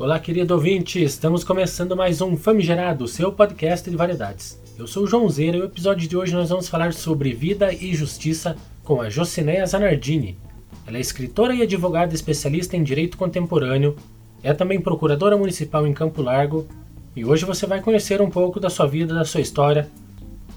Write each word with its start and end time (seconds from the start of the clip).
Olá, 0.00 0.18
querido 0.18 0.54
ouvinte! 0.54 0.98
Estamos 1.04 1.44
começando 1.44 1.94
mais 1.94 2.22
um 2.22 2.34
Famigerado, 2.34 3.06
seu 3.06 3.30
podcast 3.30 3.90
de 3.90 3.94
variedades. 3.98 4.58
Eu 4.78 4.86
sou 4.86 5.02
o 5.02 5.06
João 5.06 5.28
Zeira 5.28 5.58
e 5.58 5.60
no 5.60 5.66
episódio 5.66 6.08
de 6.08 6.16
hoje 6.16 6.32
nós 6.32 6.48
vamos 6.48 6.70
falar 6.70 6.94
sobre 6.94 7.34
vida 7.34 7.70
e 7.70 7.94
justiça 7.94 8.56
com 8.82 9.02
a 9.02 9.10
Jocineia 9.10 9.66
Zanardini. 9.66 10.38
Ela 10.86 10.96
é 10.96 11.00
escritora 11.02 11.54
e 11.54 11.60
advogada 11.60 12.14
especialista 12.14 12.78
em 12.78 12.82
direito 12.82 13.18
contemporâneo, 13.18 13.94
é 14.42 14.54
também 14.54 14.80
procuradora 14.80 15.36
municipal 15.36 15.86
em 15.86 15.92
Campo 15.92 16.22
Largo 16.22 16.66
e 17.14 17.22
hoje 17.22 17.44
você 17.44 17.66
vai 17.66 17.82
conhecer 17.82 18.22
um 18.22 18.30
pouco 18.30 18.58
da 18.58 18.70
sua 18.70 18.86
vida, 18.86 19.12
da 19.12 19.26
sua 19.26 19.42
história. 19.42 19.86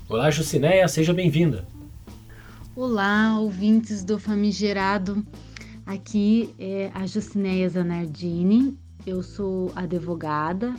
Olá, 0.08 0.32
Jocineia, 0.32 0.88
seja 0.88 1.14
bem-vinda! 1.14 1.68
Olá, 2.74 3.38
ouvintes 3.38 4.06
do 4.06 4.18
Famigerado. 4.18 5.22
Aqui 5.86 6.56
é 6.58 6.90
a 6.94 7.06
Jucineia 7.06 7.68
Zanardini. 7.68 8.82
Eu 9.06 9.22
sou 9.22 9.70
advogada, 9.76 10.76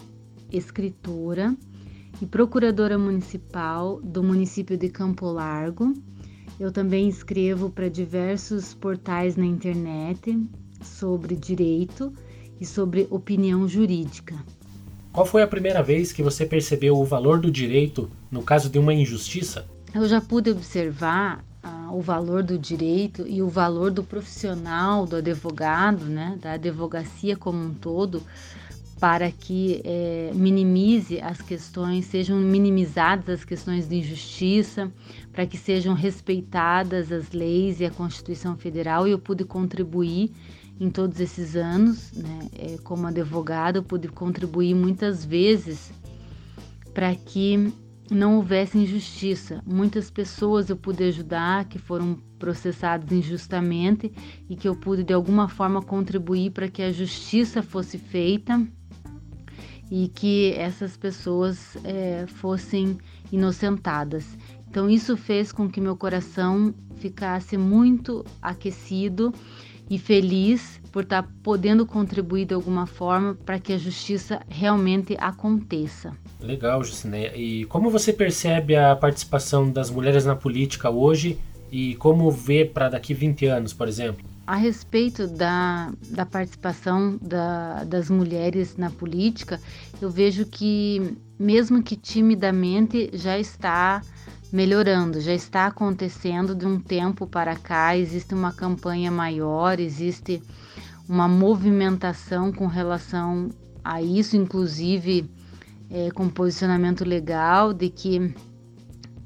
escritora 0.51 1.55
e 2.23 2.25
procuradora 2.25 2.97
municipal 2.97 4.01
do 4.01 4.23
município 4.23 4.79
de 4.79 4.89
Campo 4.89 5.27
Largo. 5.27 5.93
Eu 6.59 6.73
também 6.73 7.07
escrevo 7.07 7.69
para 7.69 7.91
diversos 7.91 8.73
portais 8.73 9.37
na 9.37 9.45
internet 9.45 10.43
sobre 10.83 11.37
direito 11.37 12.15
e 12.59 12.65
sobre 12.65 13.07
opinião 13.11 13.69
jurídica. 13.69 14.35
Qual 15.13 15.27
foi 15.27 15.43
a 15.43 15.47
primeira 15.47 15.83
vez 15.83 16.11
que 16.11 16.23
você 16.23 16.47
percebeu 16.47 16.97
o 16.97 17.05
valor 17.05 17.39
do 17.39 17.51
direito 17.51 18.11
no 18.31 18.43
caso 18.43 18.71
de 18.71 18.79
uma 18.79 18.95
injustiça? 18.95 19.67
Eu 19.95 20.09
já 20.09 20.23
pude 20.23 20.51
observar 20.51 21.45
o 21.91 22.01
valor 22.01 22.43
do 22.43 22.59
direito 22.59 23.27
e 23.27 23.43
o 23.43 23.49
valor 23.49 23.91
do 23.91 24.03
profissional, 24.03 25.07
do 25.07 25.17
advogado, 25.17 26.05
né, 26.05 26.39
da 26.41 26.53
advocacia 26.53 27.37
como 27.37 27.63
um 27.63 27.75
todo, 27.75 28.23
para 28.99 29.31
que 29.31 29.83
é, 29.85 30.31
minimize 30.35 31.21
as 31.21 31.43
questões, 31.43 32.07
sejam 32.07 32.39
minimizadas 32.39 33.41
as 33.41 33.45
questões 33.45 33.89
de 33.89 33.97
injustiça, 33.97 34.91
para 35.33 35.47
que 35.47 35.59
sejam 35.59 35.95
respeitadas 35.95 37.13
as 37.13 37.33
leis 37.33 37.81
e 37.81 37.85
a 37.85 37.91
Constituição 37.91 38.57
Federal. 38.57 39.07
E 39.07 39.11
eu 39.11 39.19
pude 39.19 39.45
contribuir 39.45 40.31
em 40.81 40.91
todos 40.91 41.21
esses 41.21 41.55
anos, 41.55 42.13
né, 42.13 42.49
é, 42.59 42.77
como 42.83 43.07
advogado, 43.07 43.77
eu 43.77 43.83
pude 43.83 44.09
contribuir 44.09 44.75
muitas 44.75 45.25
vezes 45.25 45.93
para 46.93 47.15
que 47.15 47.73
não 48.15 48.37
houvesse 48.37 48.79
injustiça. 48.79 49.63
Muitas 49.67 50.11
pessoas 50.11 50.71
eu 50.71 50.77
pude 50.77 51.03
ajudar 51.05 51.65
que 51.67 51.79
foram 51.79 52.19
processadas 52.39 53.11
injustamente 53.11 54.13
e 54.49 54.57
que 54.57 54.69
eu 54.69 54.77
pude 54.77 55.03
de 55.03 55.13
alguma 55.13 55.49
forma 55.49 55.83
contribuir 55.83 56.51
para 56.51 56.69
que 56.69 56.83
a 56.83 56.93
justiça 56.93 57.63
fosse 57.63 57.99
feita 57.99 58.61
e 59.91 60.09
que 60.09 60.53
essas 60.53 60.97
pessoas 60.97 61.77
é, 61.85 62.27
fossem 62.27 62.99
inocentadas. 63.31 64.27
Então 64.69 64.89
isso 64.91 65.17
fez 65.17 65.53
com 65.53 65.69
que 65.69 65.81
meu 65.81 65.97
coração 65.97 66.75
ficasse 66.97 67.57
muito 67.57 68.25
aquecido 68.41 69.33
e 69.89 69.99
feliz 69.99 70.81
por 70.91 71.03
estar 71.03 71.23
tá 71.23 71.29
podendo 71.43 71.85
contribuir 71.85 72.47
de 72.47 72.55
alguma 72.55 72.87
forma 72.87 73.35
para 73.45 73.59
que 73.59 73.73
a 73.73 73.79
justiça 73.79 74.41
realmente 74.49 75.17
aconteça. 75.19 76.17
Legal, 76.41 76.83
Jucineia. 76.85 77.37
E 77.37 77.65
como 77.67 77.91
você 77.91 78.13
percebe 78.13 78.77
a 78.77 78.95
participação 78.95 79.71
das 79.71 79.91
mulheres 79.91 80.25
na 80.25 80.37
política 80.37 80.91
hoje 80.91 81.39
e 81.71 81.97
como 81.97 82.31
vê 82.31 82.65
para 82.65 82.89
daqui 82.89 83.13
20 83.13 83.47
anos, 83.47 83.73
por 83.73 83.89
exemplo? 83.89 84.25
A 84.47 84.57
respeito 84.57 85.27
da, 85.27 85.91
da 86.11 86.27
participação 86.27 87.19
da, 87.21 87.83
das 87.85 88.11
mulheres 88.11 88.77
na 88.77 88.91
política, 88.91 89.59
eu 90.01 90.11
vejo 90.11 90.45
que, 90.45 91.17
mesmo 91.39 91.83
que 91.83 91.97
timidamente, 91.97 93.11
já 93.15 93.39
está 93.39 94.03
melhorando, 94.53 95.21
já 95.21 95.33
está 95.33 95.67
acontecendo 95.67 96.55
de 96.55 96.67
um 96.67 96.79
tempo 96.79 97.27
para 97.27 97.57
cá. 97.57 97.97
Existe 97.97 98.35
uma 98.35 98.53
campanha 98.53 99.11
maior, 99.11 99.81
existe 99.81 100.43
uma 101.09 101.29
movimentação 101.29 102.53
com 102.53 102.67
relação 102.67 103.51
a 103.85 104.01
isso, 104.01 104.37
inclusive 104.37 105.29
é, 105.91 106.11
com 106.11 106.29
posicionamento 106.29 107.05
legal 107.05 107.73
de 107.73 107.91
que 107.91 108.35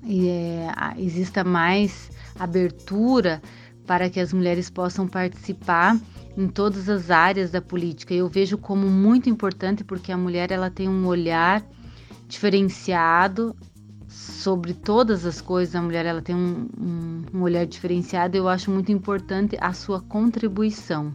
é, 0.05 0.69
exista 0.99 1.45
mais 1.45 2.11
abertura 2.39 3.43
para 3.87 4.11
que 4.11 4.21
as 4.21 4.33
mulheres 4.33 4.69
possam 4.69 5.07
participar 5.09 5.99
em 6.37 6.47
todas 6.47 6.89
as 6.89 7.11
áreas 7.11 7.51
da 7.51 7.61
política. 7.61 8.15
Eu 8.15 8.29
vejo 8.29 8.59
como 8.59 8.87
muito 8.87 9.29
importante 9.29 9.83
porque 9.83 10.13
a 10.13 10.17
mulher 10.17 10.53
ela 10.53 10.71
tem 10.71 10.89
um 10.89 11.07
olhar 11.07 11.65
diferenciado 12.29 13.57
sobre 14.09 14.73
todas 14.73 15.25
as 15.27 15.41
coisas. 15.41 15.75
A 15.75 15.83
mulher 15.83 16.07
ela 16.07 16.23
tem 16.23 16.35
um, 16.35 16.69
um, 16.81 17.23
um 17.35 17.43
olhar 17.43 17.67
diferenciado. 17.67 18.37
Eu 18.37 18.49
acho 18.49 18.71
muito 18.71 18.91
importante 18.91 19.57
a 19.61 19.73
sua 19.73 20.01
contribuição. 20.01 21.15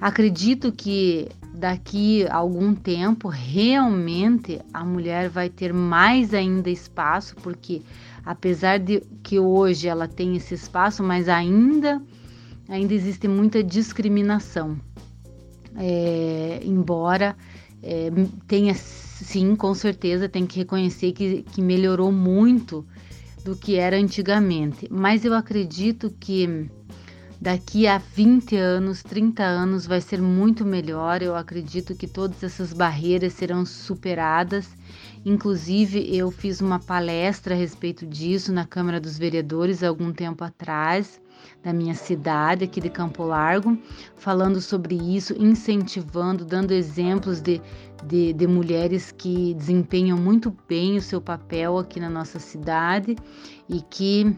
Acredito 0.00 0.72
que 0.72 1.28
daqui 1.54 2.26
a 2.26 2.36
algum 2.36 2.74
tempo 2.74 3.28
realmente 3.28 4.60
a 4.72 4.84
mulher 4.84 5.28
vai 5.28 5.50
ter 5.50 5.74
mais 5.74 6.32
ainda 6.32 6.70
espaço, 6.70 7.36
porque 7.36 7.82
apesar 8.24 8.78
de 8.78 9.02
que 9.22 9.38
hoje 9.38 9.86
ela 9.86 10.08
tem 10.08 10.36
esse 10.36 10.54
espaço, 10.54 11.02
mas 11.02 11.28
ainda 11.28 12.00
ainda 12.68 12.94
existe 12.94 13.28
muita 13.28 13.62
discriminação. 13.62 14.78
É, 15.76 16.60
embora 16.64 17.36
é, 17.82 18.10
tenha 18.46 18.74
sim, 19.24 19.54
com 19.56 19.74
certeza, 19.74 20.28
tem 20.28 20.46
que 20.46 20.58
reconhecer 20.58 21.12
que, 21.12 21.42
que 21.42 21.62
melhorou 21.62 22.10
muito 22.10 22.86
do 23.44 23.56
que 23.56 23.76
era 23.76 23.96
antigamente. 23.96 24.86
Mas 24.90 25.24
eu 25.24 25.34
acredito 25.34 26.14
que 26.18 26.68
daqui 27.40 27.86
a 27.86 27.98
20 27.98 28.56
anos, 28.56 29.02
30 29.02 29.42
anos 29.42 29.86
vai 29.86 30.00
ser 30.00 30.20
muito 30.20 30.64
melhor. 30.64 31.22
Eu 31.22 31.34
acredito 31.34 31.94
que 31.94 32.06
todas 32.06 32.42
essas 32.42 32.72
barreiras 32.72 33.32
serão 33.32 33.64
superadas. 33.64 34.68
Inclusive, 35.24 36.14
eu 36.14 36.30
fiz 36.30 36.60
uma 36.60 36.78
palestra 36.78 37.54
a 37.54 37.58
respeito 37.58 38.06
disso 38.06 38.52
na 38.52 38.66
Câmara 38.66 39.00
dos 39.00 39.18
Vereadores 39.18 39.82
algum 39.82 40.12
tempo 40.12 40.44
atrás, 40.44 41.20
da 41.62 41.72
minha 41.72 41.94
cidade, 41.94 42.64
aqui 42.64 42.80
de 42.80 42.90
Campo 42.90 43.24
Largo, 43.24 43.78
falando 44.16 44.60
sobre 44.60 44.94
isso, 44.94 45.34
incentivando, 45.38 46.44
dando 46.44 46.72
exemplos 46.72 47.40
de, 47.40 47.60
de, 48.04 48.32
de 48.32 48.46
mulheres 48.46 49.12
que 49.12 49.54
desempenham 49.54 50.16
muito 50.16 50.56
bem 50.68 50.96
o 50.96 51.02
seu 51.02 51.20
papel 51.20 51.78
aqui 51.78 52.00
na 52.00 52.10
nossa 52.10 52.38
cidade 52.38 53.16
e 53.68 53.80
que 53.82 54.36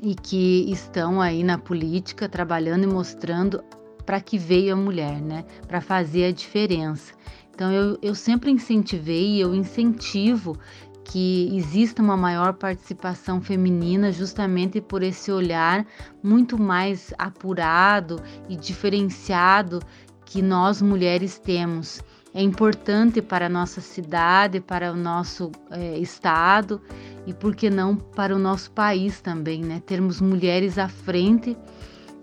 e 0.00 0.14
que 0.14 0.64
estão 0.72 1.20
aí 1.20 1.44
na 1.44 1.58
política 1.58 2.26
trabalhando 2.26 2.84
e 2.84 2.86
mostrando 2.86 3.62
para 4.06 4.20
que 4.20 4.38
veio 4.38 4.72
a 4.72 4.76
mulher, 4.76 5.20
né? 5.20 5.44
Para 5.68 5.80
fazer 5.80 6.24
a 6.24 6.32
diferença. 6.32 7.12
Então 7.54 7.70
eu, 7.70 7.98
eu 8.00 8.14
sempre 8.14 8.50
incentivei 8.50 9.34
e 9.34 9.40
eu 9.40 9.54
incentivo 9.54 10.58
que 11.04 11.54
exista 11.56 12.02
uma 12.02 12.16
maior 12.16 12.54
participação 12.54 13.40
feminina, 13.40 14.12
justamente 14.12 14.80
por 14.80 15.02
esse 15.02 15.30
olhar 15.30 15.86
muito 16.22 16.58
mais 16.58 17.12
apurado 17.18 18.22
e 18.48 18.56
diferenciado 18.56 19.80
que 20.24 20.40
nós 20.40 20.80
mulheres 20.80 21.38
temos. 21.38 22.02
É 22.34 22.42
importante 22.42 23.20
para 23.20 23.46
a 23.46 23.48
nossa 23.48 23.80
cidade, 23.80 24.60
para 24.60 24.90
o 24.90 24.96
nosso 24.96 25.52
é, 25.70 25.98
estado 25.98 26.80
e 27.26 27.34
por 27.34 27.54
que 27.54 27.68
não 27.68 27.94
para 27.94 28.34
o 28.34 28.38
nosso 28.38 28.70
país 28.70 29.20
também, 29.20 29.62
né? 29.62 29.82
Termos 29.84 30.20
mulheres 30.20 30.78
à 30.78 30.88
frente 30.88 31.56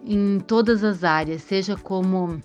em 0.04 0.40
todas 0.40 0.84
as 0.84 1.04
áreas, 1.04 1.44
seja 1.44 1.76
como 1.78 2.42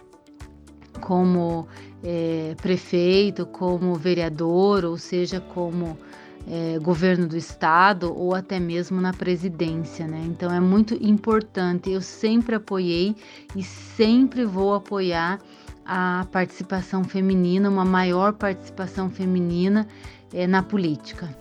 como 1.00 1.66
é, 2.02 2.54
prefeito, 2.60 3.46
como 3.46 3.94
vereador, 3.94 4.84
ou 4.84 4.96
seja 4.96 5.40
como 5.40 5.98
é, 6.46 6.78
governo 6.78 7.26
do 7.26 7.36
estado 7.36 8.14
ou 8.16 8.34
até 8.34 8.60
mesmo 8.60 9.00
na 9.00 9.12
presidência, 9.12 10.06
né? 10.06 10.22
Então 10.26 10.52
é 10.52 10.60
muito 10.60 10.94
importante. 10.94 11.90
Eu 11.90 12.00
sempre 12.00 12.56
apoiei 12.56 13.16
e 13.56 13.62
sempre 13.62 14.44
vou 14.44 14.74
apoiar 14.74 15.40
a 15.84 16.26
participação 16.32 17.04
feminina, 17.04 17.68
uma 17.68 17.84
maior 17.84 18.32
participação 18.32 19.10
feminina 19.10 19.86
é, 20.32 20.46
na 20.46 20.62
política. 20.62 21.34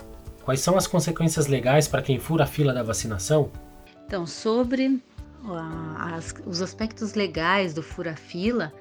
Quais 0.44 0.59
são 0.59 0.77
as 0.77 0.85
consequências 0.85 1.47
legais 1.47 1.88
para 1.88 2.01
quem 2.01 2.19
fura 2.19 2.44
a 2.44 2.47
fila 2.47 2.73
da 2.73 2.83
vacinação? 2.83 3.50
Então, 4.05 4.27
sobre 4.27 5.01
as, 5.97 6.33
os 6.45 6.61
aspectos 6.61 7.13
legais 7.13 7.73
do 7.73 7.81
fura-fila 7.81 8.71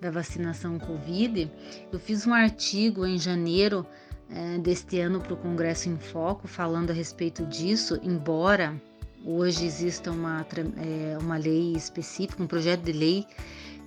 da 0.00 0.10
vacinação 0.10 0.78
Covid, 0.78 1.50
eu 1.92 1.98
fiz 1.98 2.24
um 2.24 2.32
artigo 2.32 3.04
em 3.04 3.18
janeiro 3.18 3.84
é, 4.30 4.58
deste 4.58 5.00
ano 5.00 5.20
para 5.20 5.34
o 5.34 5.36
Congresso 5.36 5.88
em 5.88 5.96
Foco 5.96 6.46
falando 6.46 6.90
a 6.90 6.92
respeito 6.92 7.44
disso, 7.46 7.98
embora 8.02 8.80
hoje 9.24 9.64
exista 9.64 10.10
uma, 10.10 10.46
é, 10.76 11.18
uma 11.18 11.36
lei 11.36 11.72
específica, 11.72 12.42
um 12.42 12.46
projeto 12.46 12.82
de 12.82 12.92
lei 12.92 13.26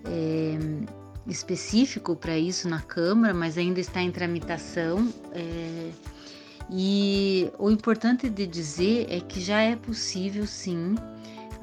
é, 0.06 0.58
específico 1.28 2.16
para 2.16 2.38
isso 2.38 2.68
na 2.68 2.82
Câmara, 2.82 3.34
mas 3.34 3.58
ainda 3.58 3.80
está 3.80 4.02
em 4.02 4.12
tramitação. 4.12 5.12
É, 5.34 5.92
e 6.70 7.52
o 7.60 7.70
importante 7.70 8.30
de 8.30 8.48
dizer 8.48 9.08
é 9.10 9.20
que 9.20 9.42
já 9.42 9.62
é 9.62 9.76
possível, 9.76 10.48
sim, 10.48 10.96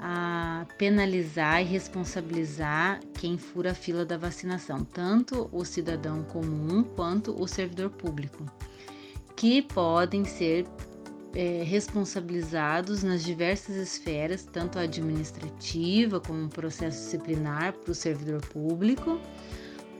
a 0.00 0.66
penalizar 0.76 1.60
e 1.60 1.64
responsabilizar 1.64 3.00
quem 3.14 3.36
fura 3.36 3.72
a 3.72 3.74
fila 3.74 4.04
da 4.04 4.16
vacinação, 4.16 4.84
tanto 4.84 5.48
o 5.52 5.64
cidadão 5.64 6.22
comum 6.22 6.84
quanto 6.84 7.40
o 7.40 7.48
servidor 7.48 7.90
público, 7.90 8.44
que 9.34 9.62
podem 9.62 10.24
ser 10.24 10.66
é, 11.34 11.62
responsabilizados 11.62 13.02
nas 13.02 13.24
diversas 13.24 13.76
esferas, 13.76 14.44
tanto 14.44 14.78
administrativa 14.78 16.20
como 16.20 16.48
processo 16.48 17.02
disciplinar 17.02 17.72
para 17.72 17.90
o 17.90 17.94
servidor 17.94 18.40
público, 18.46 19.20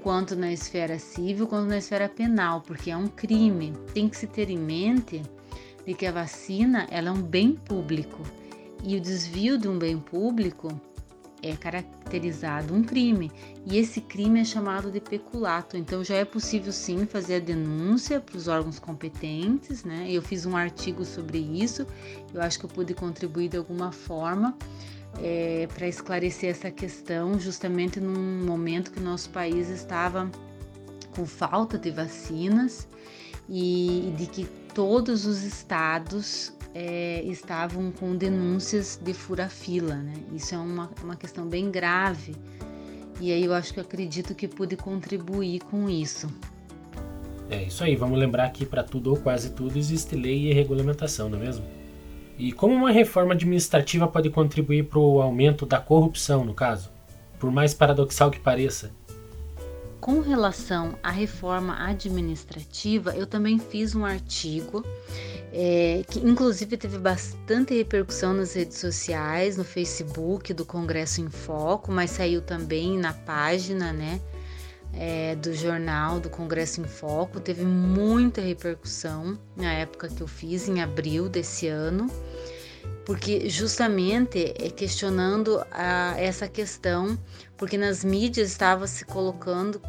quanto 0.02 0.36
na 0.36 0.52
esfera 0.52 0.98
civil, 0.98 1.46
quanto 1.46 1.68
na 1.68 1.78
esfera 1.78 2.08
penal, 2.08 2.60
porque 2.62 2.90
é 2.90 2.96
um 2.96 3.08
crime. 3.08 3.72
Tem 3.92 4.08
que 4.08 4.16
se 4.16 4.26
ter 4.26 4.48
em 4.48 4.58
mente 4.58 5.22
de 5.84 5.94
que 5.94 6.06
a 6.06 6.12
vacina 6.12 6.86
ela 6.90 7.08
é 7.08 7.12
um 7.12 7.22
bem 7.22 7.52
público 7.52 8.22
e 8.82 8.96
o 8.96 9.00
desvio 9.00 9.58
de 9.58 9.68
um 9.68 9.78
bem 9.78 9.98
público 9.98 10.68
é 11.42 11.54
caracterizado 11.56 12.74
um 12.74 12.82
crime 12.82 13.30
e 13.64 13.78
esse 13.78 14.00
crime 14.00 14.40
é 14.40 14.44
chamado 14.44 14.90
de 14.90 15.00
peculato. 15.00 15.76
Então 15.76 16.02
já 16.02 16.16
é 16.16 16.24
possível 16.24 16.72
sim 16.72 17.06
fazer 17.06 17.36
a 17.36 17.40
denúncia 17.40 18.20
para 18.20 18.36
os 18.36 18.48
órgãos 18.48 18.78
competentes, 18.78 19.84
né? 19.84 20.06
Eu 20.10 20.22
fiz 20.22 20.46
um 20.46 20.56
artigo 20.56 21.04
sobre 21.04 21.38
isso. 21.38 21.86
Eu 22.34 22.42
acho 22.42 22.58
que 22.58 22.64
eu 22.64 22.70
pude 22.70 22.94
contribuir 22.94 23.48
de 23.48 23.56
alguma 23.56 23.92
forma 23.92 24.56
é, 25.20 25.68
para 25.72 25.86
esclarecer 25.86 26.50
essa 26.50 26.70
questão, 26.70 27.38
justamente 27.38 28.00
num 28.00 28.44
momento 28.44 28.90
que 28.90 28.98
o 28.98 29.02
nosso 29.02 29.30
país 29.30 29.68
estava 29.68 30.30
com 31.14 31.24
falta 31.24 31.78
de 31.78 31.90
vacinas 31.90 32.86
e, 33.48 34.08
e 34.08 34.10
de 34.12 34.26
que 34.26 34.44
todos 34.74 35.24
os 35.24 35.42
estados 35.42 36.52
é, 36.74 37.22
estavam 37.24 37.90
com 37.90 38.16
denúncias 38.16 39.00
de 39.02 39.12
fura-fila, 39.12 39.96
né? 39.96 40.14
Isso 40.32 40.54
é 40.54 40.58
uma, 40.58 40.90
uma 41.02 41.16
questão 41.16 41.46
bem 41.46 41.70
grave 41.70 42.34
e 43.20 43.32
aí 43.32 43.44
eu 43.44 43.52
acho 43.52 43.74
que 43.74 43.80
eu 43.80 43.84
acredito 43.84 44.34
que 44.34 44.46
pude 44.46 44.76
contribuir 44.76 45.60
com 45.60 45.90
isso. 45.90 46.28
É 47.50 47.64
isso 47.64 47.82
aí, 47.82 47.96
vamos 47.96 48.18
lembrar 48.18 48.48
que 48.50 48.64
para 48.64 48.84
tudo 48.84 49.10
ou 49.10 49.16
quase 49.16 49.50
tudo 49.50 49.76
existe 49.76 50.14
lei 50.14 50.50
e 50.50 50.52
regulamentação, 50.52 51.28
não 51.28 51.38
é 51.38 51.42
mesmo? 51.42 51.64
E 52.38 52.52
como 52.52 52.74
uma 52.74 52.92
reforma 52.92 53.34
administrativa 53.34 54.06
pode 54.06 54.30
contribuir 54.30 54.84
para 54.84 54.98
o 55.00 55.20
aumento 55.20 55.66
da 55.66 55.80
corrupção, 55.80 56.44
no 56.44 56.54
caso? 56.54 56.90
Por 57.38 57.50
mais 57.50 57.74
paradoxal 57.74 58.30
que 58.30 58.38
pareça. 58.38 58.92
Com 60.00 60.20
relação 60.20 60.94
à 61.02 61.10
reforma 61.10 61.76
administrativa, 61.84 63.16
eu 63.16 63.26
também 63.26 63.58
fiz 63.58 63.96
um 63.96 64.04
artigo 64.04 64.84
é, 65.52 66.02
que 66.08 66.18
inclusive 66.18 66.76
teve 66.76 66.98
bastante 66.98 67.74
repercussão 67.74 68.34
nas 68.34 68.54
redes 68.54 68.78
sociais, 68.78 69.56
no 69.56 69.64
Facebook 69.64 70.52
do 70.52 70.64
Congresso 70.64 71.20
em 71.20 71.30
Foco, 71.30 71.90
mas 71.90 72.10
saiu 72.10 72.42
também 72.42 72.98
na 72.98 73.12
página, 73.12 73.92
né, 73.92 74.20
é, 74.92 75.34
do 75.36 75.54
jornal 75.54 76.20
do 76.20 76.28
Congresso 76.28 76.80
em 76.80 76.84
Foco. 76.84 77.40
Teve 77.40 77.64
muita 77.64 78.40
repercussão 78.40 79.38
na 79.56 79.72
época 79.72 80.08
que 80.08 80.20
eu 80.20 80.28
fiz, 80.28 80.68
em 80.68 80.82
abril 80.82 81.28
desse 81.28 81.66
ano, 81.68 82.10
porque 83.06 83.48
justamente 83.48 84.54
é 84.58 84.68
questionando 84.68 85.64
a, 85.70 86.14
essa 86.18 86.46
questão, 86.46 87.18
porque 87.56 87.78
nas 87.78 88.04
mídias 88.04 88.50
estava 88.50 88.86
se 88.86 89.04
colocando 89.04 89.80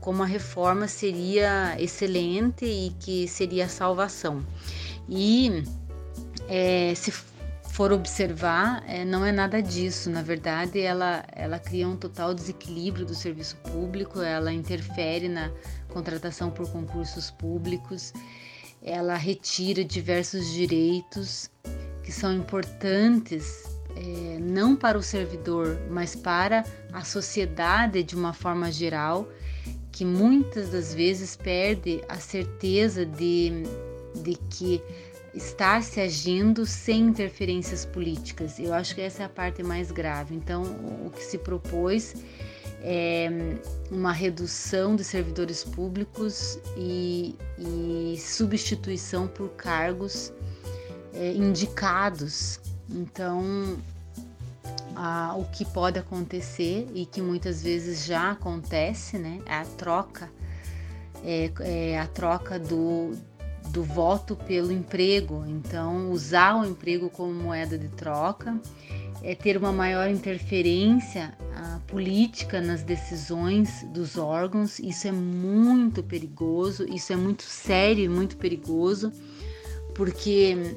como 0.00 0.22
a 0.22 0.26
reforma 0.26 0.86
seria 0.86 1.76
excelente 1.78 2.66
e 2.66 2.90
que 3.00 3.26
seria 3.26 3.64
a 3.64 3.68
salvação. 3.68 4.44
E 5.08 5.64
é, 6.48 6.94
se 6.94 7.12
for 7.70 7.92
observar, 7.92 8.84
é, 8.86 9.04
não 9.04 9.24
é 9.24 9.32
nada 9.32 9.60
disso. 9.60 10.08
Na 10.08 10.22
verdade, 10.22 10.80
ela, 10.80 11.24
ela 11.32 11.58
cria 11.58 11.88
um 11.88 11.96
total 11.96 12.32
desequilíbrio 12.32 13.04
do 13.04 13.14
serviço 13.14 13.56
público, 13.56 14.20
ela 14.20 14.52
interfere 14.52 15.28
na 15.28 15.50
contratação 15.88 16.50
por 16.50 16.70
concursos 16.70 17.30
públicos, 17.30 18.12
ela 18.82 19.16
retira 19.16 19.84
diversos 19.84 20.52
direitos 20.52 21.50
que 22.02 22.12
são 22.12 22.32
importantes 22.32 23.64
é, 23.96 24.38
não 24.40 24.76
para 24.76 24.98
o 24.98 25.02
servidor, 25.02 25.78
mas 25.90 26.14
para 26.14 26.64
a 26.92 27.02
sociedade 27.02 28.02
de 28.02 28.14
uma 28.14 28.32
forma 28.32 28.70
geral, 28.70 29.28
que 29.90 30.04
muitas 30.04 30.70
das 30.70 30.92
vezes 30.92 31.36
perde 31.36 32.02
a 32.08 32.16
certeza 32.16 33.06
de 33.06 33.64
de 34.24 34.34
que 34.50 34.82
está 35.34 35.80
se 35.82 36.00
agindo 36.00 36.64
sem 36.64 37.02
interferências 37.02 37.84
políticas. 37.84 38.58
Eu 38.58 38.72
acho 38.72 38.94
que 38.94 39.00
essa 39.00 39.22
é 39.22 39.26
a 39.26 39.28
parte 39.28 39.62
mais 39.62 39.90
grave. 39.90 40.34
Então, 40.34 40.62
o 40.62 41.10
que 41.10 41.22
se 41.22 41.38
propôs 41.38 42.14
é 42.80 43.28
uma 43.90 44.12
redução 44.12 44.94
de 44.94 45.02
servidores 45.02 45.64
públicos 45.64 46.58
e, 46.76 47.36
e 47.58 48.16
substituição 48.18 49.26
por 49.26 49.48
cargos 49.50 50.32
é, 51.12 51.32
indicados. 51.32 52.60
Então, 52.88 53.76
a, 54.94 55.34
o 55.36 55.44
que 55.46 55.64
pode 55.64 55.98
acontecer 55.98 56.86
e 56.94 57.06
que 57.06 57.20
muitas 57.20 57.62
vezes 57.62 58.04
já 58.04 58.32
acontece, 58.32 59.18
né, 59.18 59.40
é 59.46 59.54
a 59.54 59.64
troca, 59.64 60.30
é, 61.24 61.50
é 61.60 61.98
a 61.98 62.06
troca 62.06 62.58
do, 62.58 63.12
do 63.70 63.82
voto 63.82 64.36
pelo 64.36 64.72
emprego. 64.72 65.44
Então, 65.46 66.10
usar 66.10 66.56
o 66.56 66.64
emprego 66.64 67.08
como 67.10 67.32
moeda 67.32 67.78
de 67.78 67.88
troca 67.88 68.60
é 69.22 69.34
ter 69.34 69.56
uma 69.56 69.72
maior 69.72 70.08
interferência 70.10 71.36
uh, 71.40 71.80
política 71.86 72.60
nas 72.60 72.82
decisões 72.82 73.82
dos 73.92 74.18
órgãos. 74.18 74.78
Isso 74.78 75.08
é 75.08 75.12
muito 75.12 76.02
perigoso, 76.02 76.86
isso 76.88 77.12
é 77.12 77.16
muito 77.16 77.42
sério 77.42 78.04
e 78.04 78.08
muito 78.08 78.36
perigoso, 78.36 79.10
porque 79.94 80.76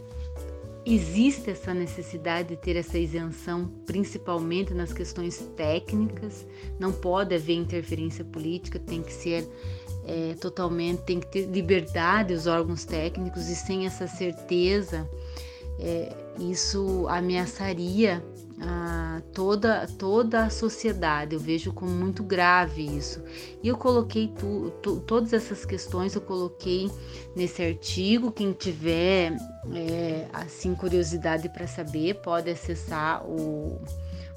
existe 0.85 1.49
essa 1.49 1.73
necessidade 1.73 2.49
de 2.49 2.55
ter 2.55 2.77
essa 2.77 2.97
isenção, 2.97 3.69
principalmente 3.85 4.73
nas 4.73 4.93
questões 4.93 5.39
técnicas. 5.57 6.47
Não 6.79 6.93
pode 6.93 7.35
haver 7.35 7.55
interferência 7.55 8.23
política, 8.23 8.79
tem 8.79 9.03
que 9.03 9.11
ser 9.11 9.45
é, 10.07 10.35
totalmente, 10.35 11.01
tem 11.01 11.19
que 11.19 11.27
ter 11.27 11.45
liberdade 11.45 12.33
os 12.33 12.47
órgãos 12.47 12.85
técnicos 12.85 13.49
e 13.49 13.55
sem 13.55 13.85
essa 13.85 14.07
certeza, 14.07 15.07
é, 15.79 16.15
isso 16.39 17.05
ameaçaria 17.09 18.23
a, 18.59 19.21
toda, 19.33 19.85
toda 19.99 20.45
a 20.45 20.49
sociedade. 20.49 21.35
Eu 21.35 21.39
vejo 21.39 21.73
como 21.73 21.91
muito 21.91 22.23
grave 22.23 22.83
isso. 22.83 23.21
E 23.61 23.67
eu 23.67 23.77
coloquei 23.77 24.29
tu, 24.29 24.71
tu, 24.81 24.99
todas 25.01 25.33
essas 25.33 25.65
questões, 25.65 26.15
eu 26.15 26.21
coloquei 26.21 26.89
nesse 27.35 27.61
artigo. 27.61 28.31
Quem 28.31 28.53
tiver 28.53 29.33
é, 29.73 30.27
assim 30.33 30.73
curiosidade 30.73 31.49
para 31.49 31.67
saber, 31.67 32.15
pode 32.21 32.49
acessar 32.49 33.23
o 33.27 33.79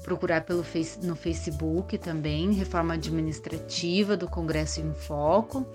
procurar 0.03 0.41
pelo 0.41 0.63
face, 0.63 0.99
no 1.05 1.15
Facebook 1.15 1.97
também, 1.97 2.53
Reforma 2.53 2.95
Administrativa 2.95 4.17
do 4.17 4.27
Congresso 4.27 4.81
em 4.81 4.93
Foco. 4.93 5.65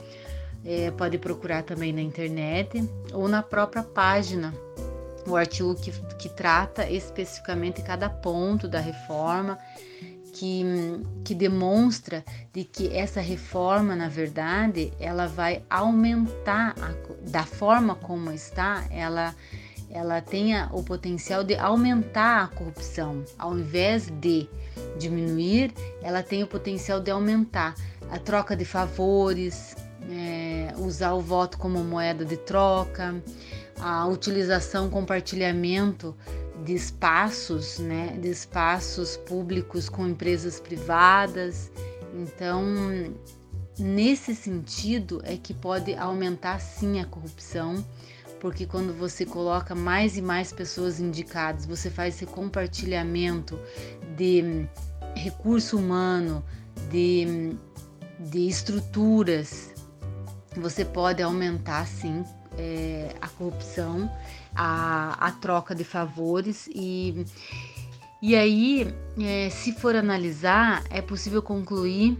É, 0.64 0.90
pode 0.90 1.16
procurar 1.18 1.62
também 1.62 1.92
na 1.92 2.00
internet 2.00 2.83
ou 3.12 3.28
na 3.28 3.42
própria 3.42 3.83
página 3.83 4.52
o 5.26 5.37
artigo 5.37 5.75
que, 5.75 5.92
que 6.18 6.28
trata 6.28 6.88
especificamente 6.90 7.83
cada 7.83 8.09
ponto 8.09 8.68
da 8.68 8.80
reforma, 8.80 9.59
que, 10.33 10.64
que 11.25 11.35
demonstra 11.35 12.25
de 12.52 12.64
que 12.64 12.95
essa 12.95 13.21
reforma, 13.21 13.97
na 13.97 14.09
verdade, 14.09 14.92
ela 15.00 15.26
vai 15.26 15.62
aumentar, 15.68 16.75
a, 16.80 17.30
da 17.30 17.45
forma 17.45 17.95
como 17.95 18.30
está, 18.30 18.85
ela 18.90 19.35
ela 19.97 20.21
tenha 20.21 20.69
o 20.73 20.83
potencial 20.83 21.43
de 21.43 21.55
aumentar 21.55 22.45
a 22.45 22.49
corrupção. 22.49 23.25
Ao 23.38 23.59
invés 23.59 24.11
de 24.21 24.49
diminuir, 24.99 25.73
ela 26.03 26.23
tem 26.23 26.43
o 26.43 26.47
potencial 26.47 27.00
de 27.00 27.11
aumentar 27.11 27.75
a 28.11 28.19
troca 28.19 28.55
de 28.55 28.65
favores, 28.65 29.75
é, 30.11 30.75
usar 30.76 31.15
o 31.15 31.21
voto 31.21 31.57
como 31.57 31.83
moeda 31.83 32.25
de 32.25 32.37
troca, 32.37 33.23
a 33.81 34.07
utilização, 34.07 34.91
compartilhamento 34.91 36.15
de 36.62 36.75
espaços, 36.75 37.79
né, 37.79 38.19
de 38.21 38.29
espaços 38.29 39.17
públicos 39.17 39.88
com 39.88 40.07
empresas 40.07 40.61
privadas. 40.61 41.71
Então, 42.15 42.65
nesse 43.79 44.35
sentido 44.35 45.23
é 45.25 45.37
que 45.37 45.55
pode 45.55 45.95
aumentar 45.95 46.61
sim 46.61 47.00
a 47.00 47.07
corrupção 47.07 47.85
porque 48.40 48.66
quando 48.66 48.93
você 48.93 49.25
coloca 49.25 49.75
mais 49.75 50.16
e 50.16 50.23
mais 50.23 50.52
pessoas 50.52 51.00
indicadas, 51.00 51.66
você 51.66 51.90
faz 51.90 52.16
esse 52.16 52.26
compartilhamento 52.26 53.59
de 54.16 54.66
recurso 55.14 55.78
humano, 55.78 56.45
de 56.90 57.57
de 58.19 58.49
estruturas. 58.49 59.75
Você 60.57 60.85
pode 60.85 61.23
aumentar 61.23 61.87
sim 61.87 62.25
é, 62.57 63.14
a 63.21 63.28
corrupção, 63.28 64.11
a, 64.55 65.26
a 65.26 65.33
troca 65.33 65.75
de 65.75 65.85
favores 65.85 66.69
e 66.75 67.26
e 68.23 68.35
aí, 68.35 68.95
é, 69.21 69.50
se 69.50 69.73
for 69.73 69.95
analisar, 69.95 70.83
é 70.88 71.02
possível 71.02 71.43
concluir 71.43 72.19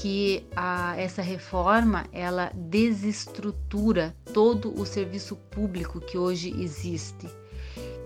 que 0.00 0.46
a, 0.54 0.94
essa 0.98 1.22
reforma 1.22 2.04
ela 2.12 2.52
desestrutura 2.54 4.14
todo 4.36 4.78
o 4.78 4.84
serviço 4.84 5.34
público 5.34 5.98
que 5.98 6.18
hoje 6.18 6.54
existe. 6.62 7.26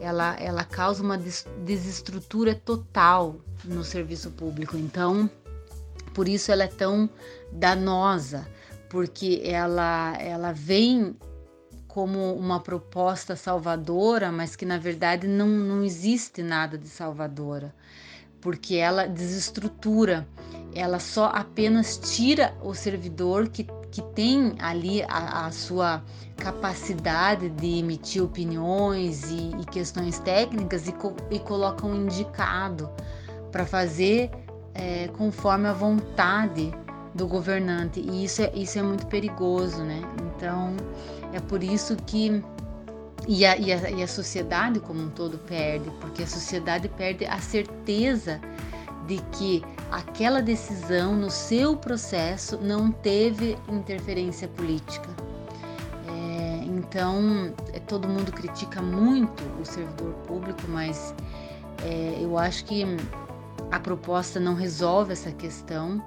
Ela, 0.00 0.36
ela 0.38 0.62
causa 0.62 1.02
uma 1.02 1.18
desestrutura 1.18 2.54
total 2.54 3.40
no 3.64 3.82
serviço 3.82 4.30
público. 4.30 4.76
Então, 4.76 5.28
por 6.14 6.28
isso 6.28 6.52
ela 6.52 6.62
é 6.62 6.68
tão 6.68 7.10
danosa, 7.50 8.46
porque 8.88 9.42
ela, 9.44 10.16
ela 10.20 10.52
vem 10.52 11.16
como 11.88 12.32
uma 12.36 12.60
proposta 12.60 13.34
salvadora, 13.34 14.30
mas 14.30 14.54
que 14.54 14.64
na 14.64 14.78
verdade 14.78 15.26
não, 15.26 15.48
não 15.48 15.82
existe 15.82 16.44
nada 16.44 16.78
de 16.78 16.86
salvadora, 16.86 17.74
porque 18.40 18.76
ela 18.76 19.08
desestrutura, 19.08 20.28
ela 20.72 21.00
só 21.00 21.26
apenas 21.26 21.98
tira 21.98 22.56
o 22.62 22.72
servidor 22.72 23.48
que, 23.48 23.66
que 23.90 24.02
tem 24.14 24.54
ali 24.58 25.02
a, 25.02 25.46
a 25.46 25.50
sua 25.50 26.02
capacidade 26.36 27.50
de 27.50 27.78
emitir 27.78 28.22
opiniões 28.22 29.30
e, 29.30 29.50
e 29.60 29.64
questões 29.66 30.18
técnicas 30.20 30.88
e, 30.88 30.94
e 31.30 31.38
coloca 31.40 31.86
um 31.86 31.94
indicado 32.04 32.90
para 33.50 33.66
fazer 33.66 34.30
é, 34.74 35.08
conforme 35.08 35.68
a 35.68 35.72
vontade 35.72 36.72
do 37.14 37.26
governante 37.26 38.00
e 38.00 38.24
isso 38.24 38.42
é, 38.42 38.52
isso 38.54 38.78
é 38.78 38.82
muito 38.82 39.06
perigoso, 39.06 39.82
né? 39.82 40.00
Então 40.36 40.76
é 41.32 41.40
por 41.40 41.62
isso 41.62 41.96
que 42.06 42.42
e 43.28 43.44
a, 43.44 43.56
e, 43.56 43.72
a, 43.72 43.90
e 43.90 44.02
a 44.02 44.08
sociedade 44.08 44.80
como 44.80 45.02
um 45.02 45.10
todo 45.10 45.38
perde, 45.38 45.90
porque 46.00 46.22
a 46.22 46.26
sociedade 46.26 46.88
perde 46.88 47.26
a 47.26 47.38
certeza 47.38 48.40
de 49.06 49.18
que 49.32 49.62
aquela 49.90 50.40
decisão 50.40 51.14
no 51.16 51.30
seu 51.30 51.76
processo 51.76 52.58
não 52.58 52.90
teve 52.90 53.56
interferência 53.68 54.48
política. 54.48 55.08
É, 56.06 56.64
então, 56.64 57.52
é, 57.72 57.80
todo 57.80 58.08
mundo 58.08 58.32
critica 58.32 58.80
muito 58.80 59.42
o 59.60 59.64
servidor 59.64 60.12
público, 60.26 60.62
mas 60.68 61.14
é, 61.82 62.18
eu 62.20 62.38
acho 62.38 62.64
que 62.64 62.84
a 63.70 63.78
proposta 63.78 64.38
não 64.40 64.54
resolve 64.54 65.12
essa 65.12 65.30
questão 65.32 66.02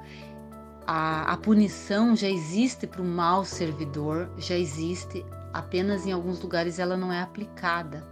a, 0.85 1.33
a 1.33 1.37
punição 1.37 2.15
já 2.15 2.29
existe 2.29 2.85
para 2.85 3.01
o 3.01 3.05
mau 3.05 3.45
servidor, 3.45 4.29
já 4.37 4.57
existe, 4.57 5.25
apenas 5.53 6.05
em 6.05 6.11
alguns 6.11 6.41
lugares 6.41 6.79
ela 6.79 6.97
não 6.97 7.11
é 7.11 7.21
aplicada, 7.21 8.05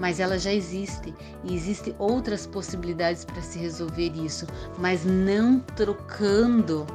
mas 0.00 0.18
ela 0.18 0.38
já 0.38 0.52
existe 0.52 1.14
e 1.44 1.54
existem 1.54 1.94
outras 1.98 2.46
possibilidades 2.46 3.22
para 3.22 3.42
se 3.42 3.58
resolver 3.58 4.10
isso, 4.16 4.46
mas 4.78 5.04
não 5.04 5.60
trocando 5.60 6.86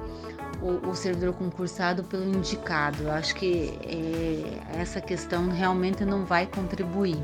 o, 0.60 0.90
o, 0.90 0.96
servidor 0.96 1.36
concursado 1.36 2.04
pelo 2.04 2.26
indicado. 2.26 3.04
Eu 3.04 3.12
acho 3.12 3.36
que 3.36 3.78
é, 3.84 4.80
essa 4.82 5.00
questão 5.00 5.50
realmente 5.50 6.04
não 6.04 6.26
vai 6.26 6.48
contribuir. 6.48 7.24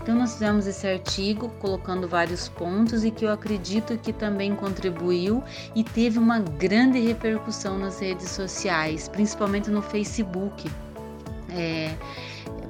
Então 0.00 0.14
nós 0.16 0.34
fizemos 0.34 0.68
esse 0.68 0.86
artigo 0.86 1.48
colocando 1.58 2.08
vários 2.08 2.48
pontos 2.48 3.04
e 3.04 3.10
que 3.10 3.24
eu 3.24 3.32
acredito 3.32 3.98
que 3.98 4.12
também 4.12 4.54
contribuiu 4.54 5.42
e 5.74 5.82
teve 5.82 6.18
uma 6.18 6.38
grande 6.38 7.00
repercussão 7.00 7.76
nas 7.76 7.98
redes 7.98 8.30
sociais, 8.30 9.08
principalmente 9.08 9.68
no 9.68 9.82
Facebook. 9.82 10.70
É, 11.50 11.94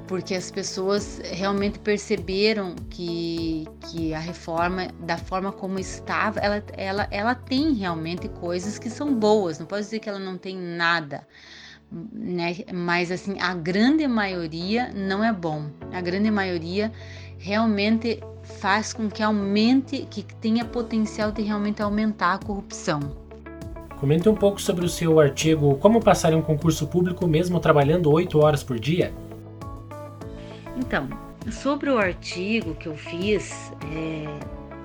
porque 0.09 0.33
as 0.33 0.49
pessoas 0.49 1.21
realmente 1.23 1.77
perceberam 1.77 2.73
que, 2.89 3.67
que 3.79 4.11
a 4.11 4.17
reforma, 4.19 4.87
da 5.01 5.19
forma 5.19 5.51
como 5.51 5.77
estava, 5.77 6.39
ela, 6.39 6.63
ela, 6.75 7.07
ela 7.11 7.35
tem 7.35 7.73
realmente 7.73 8.27
coisas 8.27 8.79
que 8.79 8.89
são 8.89 9.13
boas, 9.13 9.59
não 9.59 9.67
pode 9.67 9.83
dizer 9.83 9.99
que 9.99 10.09
ela 10.09 10.17
não 10.17 10.35
tem 10.35 10.57
nada 10.57 11.27
né? 12.11 12.57
Mas 12.73 13.11
assim, 13.11 13.39
a 13.39 13.53
grande 13.53 14.07
maioria 14.07 14.91
não 14.93 15.23
é 15.23 15.33
bom. 15.33 15.65
A 15.91 15.99
grande 16.01 16.29
maioria 16.29 16.91
realmente 17.37 18.19
faz 18.43 18.93
com 18.93 19.09
que 19.09 19.23
aumente, 19.23 20.07
que 20.09 20.23
tenha 20.35 20.65
potencial 20.65 21.31
de 21.31 21.41
realmente 21.41 21.81
aumentar 21.81 22.33
a 22.33 22.37
corrupção. 22.37 22.99
Comente 23.99 24.29
um 24.29 24.35
pouco 24.35 24.61
sobre 24.61 24.85
o 24.85 24.89
seu 24.89 25.19
artigo 25.19 25.75
Como 25.75 25.99
passar 25.99 26.31
em 26.31 26.35
um 26.35 26.41
concurso 26.41 26.87
público 26.87 27.27
mesmo 27.27 27.59
trabalhando 27.59 28.09
8 28.11 28.39
horas 28.39 28.63
por 28.63 28.79
dia? 28.79 29.11
Então, 30.79 31.09
sobre 31.51 31.89
o 31.89 31.97
artigo 31.97 32.73
que 32.75 32.87
eu 32.87 32.95
fiz 32.95 33.73
é, 33.93 34.25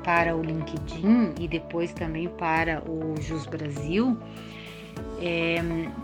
para 0.02 0.34
o 0.34 0.42
LinkedIn 0.42 1.34
e 1.38 1.46
depois 1.46 1.92
também 1.92 2.28
para 2.28 2.82
o 2.82 3.14
Jus 3.20 3.46
Brasil, 3.46 4.18
é, 5.20 5.56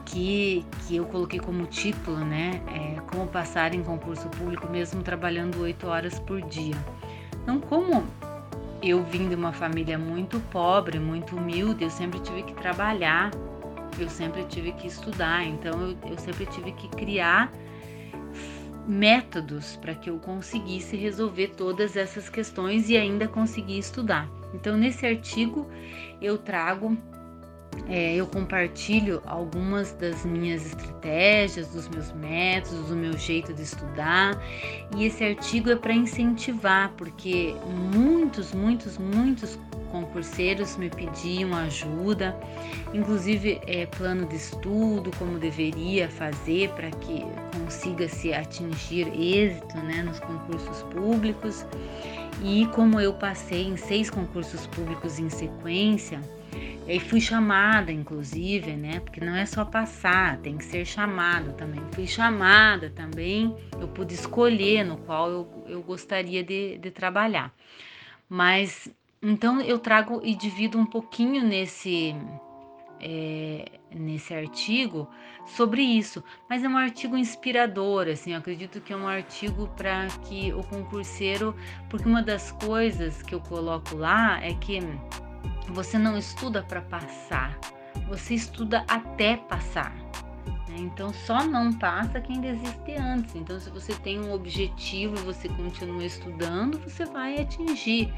que, 0.06 0.64
que 0.87 0.97
eu 0.97 1.04
coloquei 1.06 1.40
como 1.40 1.66
título, 1.66 2.18
né? 2.18 2.62
É, 2.68 3.00
como 3.11 3.26
passar 3.26 3.75
em 3.75 3.82
concurso 3.82 4.28
público 4.28 4.70
mesmo 4.70 5.02
trabalhando 5.02 5.61
oito 5.61 5.88
horas 5.88 6.20
por 6.20 6.40
dia. 6.42 6.76
Então, 7.42 7.59
como 7.59 8.04
eu 8.80 9.02
vim 9.02 9.28
de 9.28 9.35
uma 9.35 9.52
família 9.52 9.99
muito 9.99 10.38
pobre, 10.52 11.00
muito 11.00 11.37
humilde, 11.37 11.82
eu 11.82 11.90
sempre 11.90 12.20
tive 12.20 12.44
que 12.44 12.54
trabalhar, 12.54 13.32
eu 13.99 14.09
sempre 14.09 14.44
tive 14.44 14.70
que 14.73 14.87
estudar, 14.87 15.44
então 15.44 15.73
eu, 15.80 15.97
eu 16.12 16.18
sempre 16.18 16.47
tive 16.47 16.70
que 16.73 16.88
criar 16.90 17.52
métodos 18.90 19.76
para 19.76 19.94
que 19.94 20.11
eu 20.11 20.18
conseguisse 20.18 20.97
resolver 20.97 21.49
todas 21.56 21.97
essas 21.97 22.28
questões 22.28 22.90
e 22.90 22.97
ainda 22.97 23.28
conseguir 23.28 23.78
estudar. 23.78 24.28
Então, 24.52 24.76
nesse 24.76 25.06
artigo, 25.06 25.70
eu 26.20 26.37
trago 26.37 26.99
é, 27.88 28.14
eu 28.14 28.26
compartilho 28.26 29.20
algumas 29.26 29.92
das 29.92 30.24
minhas 30.24 30.66
estratégias, 30.66 31.68
dos 31.68 31.88
meus 31.88 32.12
métodos, 32.12 32.88
do 32.88 32.96
meu 32.96 33.16
jeito 33.18 33.52
de 33.52 33.62
estudar. 33.62 34.40
E 34.96 35.04
esse 35.04 35.24
artigo 35.24 35.70
é 35.70 35.76
para 35.76 35.92
incentivar, 35.92 36.92
porque 36.96 37.54
muitos, 37.92 38.52
muitos, 38.52 38.96
muitos 38.96 39.58
concurseiros 39.90 40.76
me 40.76 40.88
pediam 40.88 41.52
ajuda, 41.54 42.38
inclusive 42.94 43.60
é, 43.66 43.86
plano 43.86 44.24
de 44.26 44.36
estudo, 44.36 45.10
como 45.18 45.38
deveria 45.38 46.08
fazer 46.08 46.70
para 46.70 46.90
que 46.90 47.24
consiga 47.58 48.08
se 48.08 48.32
atingir 48.32 49.08
êxito 49.08 49.76
né, 49.78 50.02
nos 50.02 50.20
concursos 50.20 50.82
públicos. 50.84 51.66
E 52.42 52.66
como 52.66 53.00
eu 53.00 53.12
passei 53.14 53.66
em 53.66 53.76
seis 53.76 54.08
concursos 54.08 54.66
públicos 54.68 55.18
em 55.18 55.28
sequência, 55.28 56.20
e 56.87 56.99
fui 56.99 57.21
chamada, 57.21 57.92
inclusive, 57.92 58.73
né? 58.73 59.00
Porque 59.00 59.21
não 59.21 59.37
é 59.37 59.47
só 59.47 59.64
passar, 59.64 60.38
tem 60.38 60.57
que 60.57 60.64
ser 60.64 60.85
chamado 60.85 61.52
também. 61.52 61.80
Fui 61.92 62.07
chamada 62.07 62.90
também, 62.90 63.57
eu 63.80 63.87
pude 63.88 64.14
escolher 64.14 64.85
no 64.85 64.97
qual 64.97 65.30
eu, 65.30 65.64
eu 65.69 65.83
gostaria 65.83 66.42
de, 66.42 66.78
de 66.78 66.90
trabalhar. 66.90 67.54
Mas 68.28 68.90
então 69.23 69.61
eu 69.61 69.78
trago 69.78 70.21
e 70.25 70.35
divido 70.35 70.78
um 70.78 70.87
pouquinho 70.87 71.45
nesse 71.45 72.14
é, 73.00 73.64
nesse 73.95 74.35
artigo 74.35 75.09
sobre 75.47 75.83
isso, 75.83 76.23
mas 76.49 76.62
é 76.62 76.69
um 76.69 76.76
artigo 76.76 77.16
inspirador, 77.16 78.09
assim, 78.09 78.33
eu 78.33 78.38
acredito 78.38 78.80
que 78.80 78.92
é 78.92 78.97
um 78.97 79.09
artigo 79.09 79.69
para 79.76 80.07
que 80.28 80.52
o 80.52 80.62
concurseiro, 80.62 81.57
porque 81.88 82.09
uma 82.09 82.23
das 82.23 82.52
coisas 82.52 83.23
que 83.23 83.35
eu 83.35 83.40
coloco 83.40 83.97
lá 83.97 84.38
é 84.45 84.52
que 84.54 84.80
você 85.70 85.98
não 85.98 86.16
estuda 86.16 86.62
para 86.62 86.82
passar, 86.82 87.58
você 88.08 88.34
estuda 88.34 88.84
até 88.88 89.36
passar. 89.36 89.94
Né? 90.68 90.76
Então 90.78 91.12
só 91.12 91.44
não 91.44 91.72
passa 91.72 92.20
quem 92.20 92.40
desiste 92.40 92.94
antes. 92.98 93.34
Então, 93.34 93.58
se 93.58 93.70
você 93.70 93.94
tem 93.94 94.20
um 94.20 94.32
objetivo 94.32 95.16
e 95.16 95.20
você 95.20 95.48
continua 95.48 96.04
estudando, 96.04 96.78
você 96.78 97.04
vai 97.04 97.40
atingir, 97.40 98.12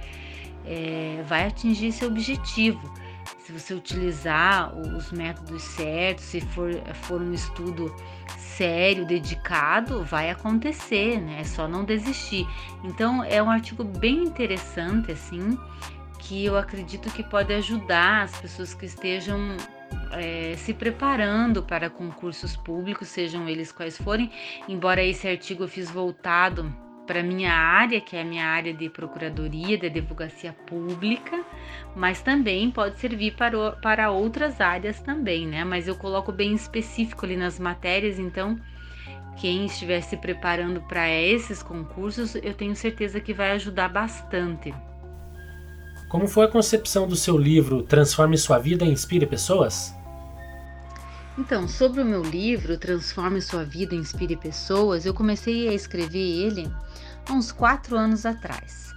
é, 0.64 1.23
vai 1.26 1.47
atingir 1.47 1.92
seu 1.92 2.09
objetivo. 2.09 2.92
Se 3.38 3.52
você 3.52 3.75
utilizar 3.75 4.76
os 4.76 5.12
métodos 5.12 5.62
certos, 5.62 6.25
se 6.25 6.40
for, 6.40 6.73
for 6.94 7.21
um 7.21 7.32
estudo 7.32 7.94
sério, 8.38 9.06
dedicado, 9.06 10.04
vai 10.04 10.30
acontecer, 10.30 11.21
né? 11.21 11.40
É 11.40 11.44
só 11.44 11.66
não 11.66 11.85
desistir. 11.85 12.47
Então 12.85 13.25
é 13.25 13.42
um 13.42 13.50
artigo 13.50 13.82
bem 13.82 14.25
interessante, 14.25 15.11
assim, 15.12 15.59
que 16.23 16.45
eu 16.45 16.57
acredito 16.57 17.11
que 17.11 17.23
pode 17.23 17.52
ajudar 17.52 18.23
as 18.23 18.41
pessoas 18.41 18.73
que 18.73 18.87
estejam 18.87 19.57
é, 20.12 20.55
se 20.57 20.73
preparando 20.73 21.62
para 21.62 21.91
concursos 21.91 22.57
públicos, 22.57 23.09
sejam 23.09 23.49
eles 23.49 23.73
quais 23.73 23.99
forem, 23.99 24.31
embora 24.69 25.02
esse 25.02 25.26
artigo 25.26 25.64
eu 25.64 25.69
fiz 25.69 25.91
voltado 25.91 26.73
para 27.07 27.23
minha 27.23 27.52
área, 27.52 28.00
que 28.00 28.17
é 28.17 28.23
a 28.23 28.25
minha 28.25 28.47
área 28.47 28.73
de 28.73 28.88
procuradoria, 28.88 29.76
de 29.76 29.87
advocacia 29.87 30.52
pública, 30.52 31.45
mas 31.97 32.23
também 32.23 32.71
pode 32.71 33.00
servir 33.00 33.35
para, 33.35 33.73
para 33.73 34.11
outras 34.12 34.61
áreas 34.61 35.00
também, 35.00 35.45
né? 35.47 35.64
Mas 35.64 35.88
eu 35.88 35.97
coloco 35.97 36.31
bem 36.31 36.55
específico 36.55 37.26
ali 37.26 37.37
nas 37.37 37.59
matérias, 37.59 38.21
então 38.21 38.57
quem 39.37 39.67
estiver 39.67 40.00
se 40.00 40.17
preparando 40.17 40.81
para 40.83 41.11
esses 41.11 41.62
concursos, 41.62 42.37
eu 42.37 42.55
tenho 42.55 42.76
certeza 42.76 43.21
que 43.21 43.35
vai 43.35 43.50
ajudar 43.50 43.88
bastante. 43.88 44.73
Como 46.12 46.28
foi 46.28 46.45
a 46.45 46.49
concepção 46.49 47.09
do 47.09 47.16
seu 47.16 47.38
livro 47.38 47.83
Transforme 47.83 48.37
Sua 48.37 48.59
Vida 48.59 48.85
e 48.85 48.90
Inspire 48.90 49.26
Pessoas? 49.26 49.95
Então, 51.38 51.66
sobre 51.66 52.02
o 52.02 52.04
meu 52.04 52.21
livro 52.21 52.76
Transforme 52.76 53.40
Sua 53.40 53.64
Vida 53.64 53.95
e 53.95 53.99
Inspire 53.99 54.37
Pessoas, 54.37 55.07
eu 55.07 55.14
comecei 55.14 55.69
a 55.69 55.73
escrever 55.73 56.19
ele 56.19 56.71
há 57.26 57.33
uns 57.33 57.50
quatro 57.50 57.97
anos 57.97 58.26
atrás. 58.26 58.92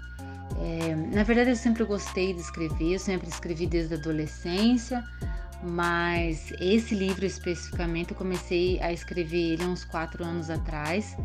É, 0.59 0.93
na 1.15 1.23
verdade, 1.23 1.51
eu 1.51 1.55
sempre 1.55 1.85
gostei 1.85 2.33
de 2.33 2.41
escrever, 2.41 2.99
sempre 2.99 3.29
escrevi 3.29 3.65
desde 3.65 3.93
a 3.93 3.97
adolescência, 3.97 5.01
mas 5.63 6.51
esse 6.59 6.93
livro 6.93 7.25
especificamente 7.25 8.11
eu 8.11 8.17
comecei 8.17 8.77
a 8.81 8.91
escrever 8.91 9.53
ele 9.53 9.63
há 9.63 9.67
uns 9.67 9.85
quatro 9.85 10.21
anos 10.21 10.49
atrás 10.49 11.15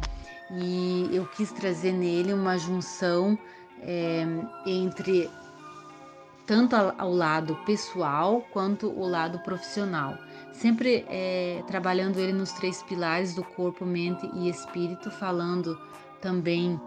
e 0.53 1.11
eu 1.13 1.27
quis 1.27 1.51
trazer 1.51 1.91
nele 1.91 2.33
uma 2.33 2.57
junção 2.59 3.37
é, 3.83 4.25
entre 4.65 5.29
tanto 6.51 6.75
ao 6.75 7.13
lado 7.13 7.55
pessoal 7.65 8.45
quanto 8.53 8.89
o 8.89 9.07
lado 9.07 9.39
profissional, 9.39 10.19
sempre 10.53 11.07
é, 11.09 11.63
trabalhando 11.69 12.19
ele 12.19 12.33
nos 12.33 12.51
três 12.51 12.83
pilares 12.83 13.37
do 13.37 13.45
corpo, 13.45 13.87
mente 13.87 14.29
e 14.35 14.49
espírito, 14.49 15.13
falando 15.13 15.79
também 16.21 16.81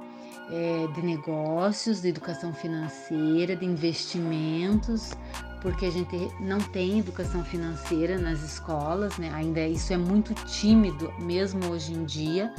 é, 0.52 0.86
de 0.94 1.02
negócios, 1.02 2.02
de 2.02 2.10
educação 2.10 2.54
financeira, 2.54 3.56
de 3.56 3.66
investimentos, 3.66 5.14
porque 5.62 5.86
a 5.86 5.92
gente 5.92 6.30
não 6.42 6.60
tem 6.60 7.00
educação 7.00 7.42
financeira 7.46 8.18
nas 8.18 8.42
escolas, 8.42 9.18
né? 9.18 9.32
Ainda 9.34 9.66
isso 9.66 9.94
é 9.94 9.98
muito 9.98 10.34
tímido, 10.46 11.10
mesmo 11.20 11.72
hoje 11.72 11.94
em 11.94 12.04
dia. 12.04 12.54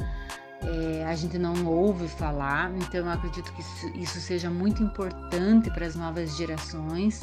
É, 0.61 1.05
a 1.05 1.15
gente 1.15 1.37
não 1.37 1.65
ouve 1.65 2.07
falar, 2.07 2.71
então 2.77 3.01
eu 3.01 3.09
acredito 3.09 3.51
que 3.53 3.61
isso, 3.61 3.87
isso 3.95 4.19
seja 4.19 4.49
muito 4.49 4.81
importante 4.81 5.69
para 5.69 5.85
as 5.85 5.95
novas 5.95 6.35
gerações 6.35 7.21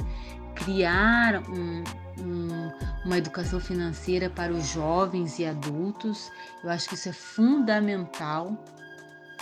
criar 0.55 1.43
um, 1.49 1.83
um, 2.21 2.73
uma 3.05 3.19
educação 3.19 3.59
financeira 3.59 4.29
para 4.29 4.53
os 4.53 4.69
jovens 4.69 5.39
e 5.39 5.47
adultos. 5.47 6.31
Eu 6.63 6.71
acho 6.71 6.89
que 6.89 6.95
isso 6.95 7.09
é 7.09 7.13
fundamental 7.13 8.57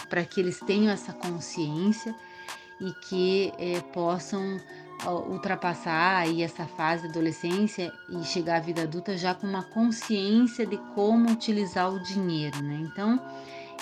para 0.08 0.24
que 0.24 0.40
eles 0.40 0.60
tenham 0.60 0.90
essa 0.90 1.12
consciência 1.12 2.14
e 2.80 2.92
que 3.08 3.52
é, 3.58 3.80
possam 3.92 4.58
ultrapassar 5.06 6.18
aí 6.18 6.42
essa 6.42 6.66
fase 6.66 7.04
da 7.04 7.08
adolescência 7.08 7.92
e 8.10 8.22
chegar 8.22 8.56
à 8.56 8.60
vida 8.60 8.82
adulta 8.82 9.16
já 9.16 9.34
com 9.34 9.46
uma 9.46 9.62
consciência 9.62 10.66
de 10.66 10.76
como 10.94 11.30
utilizar 11.30 11.90
o 11.90 12.02
dinheiro, 12.02 12.62
né? 12.62 12.80
Então, 12.82 13.18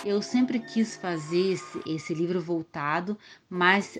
eu 0.04 0.22
sempre 0.22 0.58
quis 0.58 0.96
fazer 0.96 1.52
esse, 1.52 1.80
esse 1.86 2.14
livro 2.14 2.40
voltado, 2.40 3.18
mas 3.48 3.98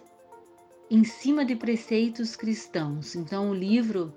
em 0.90 1.05
cima 1.05 1.45
de 1.45 1.55
preceitos 1.55 2.37
cristãos. 2.37 3.14
Então, 3.14 3.50
o 3.50 3.55
livro, 3.55 4.12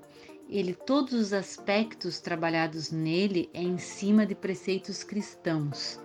ele 0.49 0.73
todos 0.73 1.13
os 1.13 1.33
aspectos 1.33 2.19
trabalhados 2.19 2.91
nele 2.91 3.49
é 3.53 3.61
em 3.61 3.77
cima 3.77 4.25
de 4.25 4.35
preceitos 4.35 5.03
cristãos. 5.03 5.99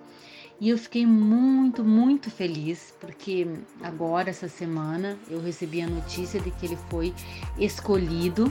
E 0.59 0.71
eu 0.71 0.78
fiquei 0.78 1.04
muito, 1.04 1.85
muito 1.85 2.30
feliz 2.30 2.95
porque 2.99 3.47
agora, 3.83 4.30
essa 4.30 4.49
semana, 4.49 5.18
eu 5.28 5.40
recebi 5.40 5.83
a 5.83 5.87
notícia 5.87 6.40
de 6.40 6.50
que 6.50 6.66
ele 6.66 6.78
foi 6.88 7.12
escolhido 7.59 8.50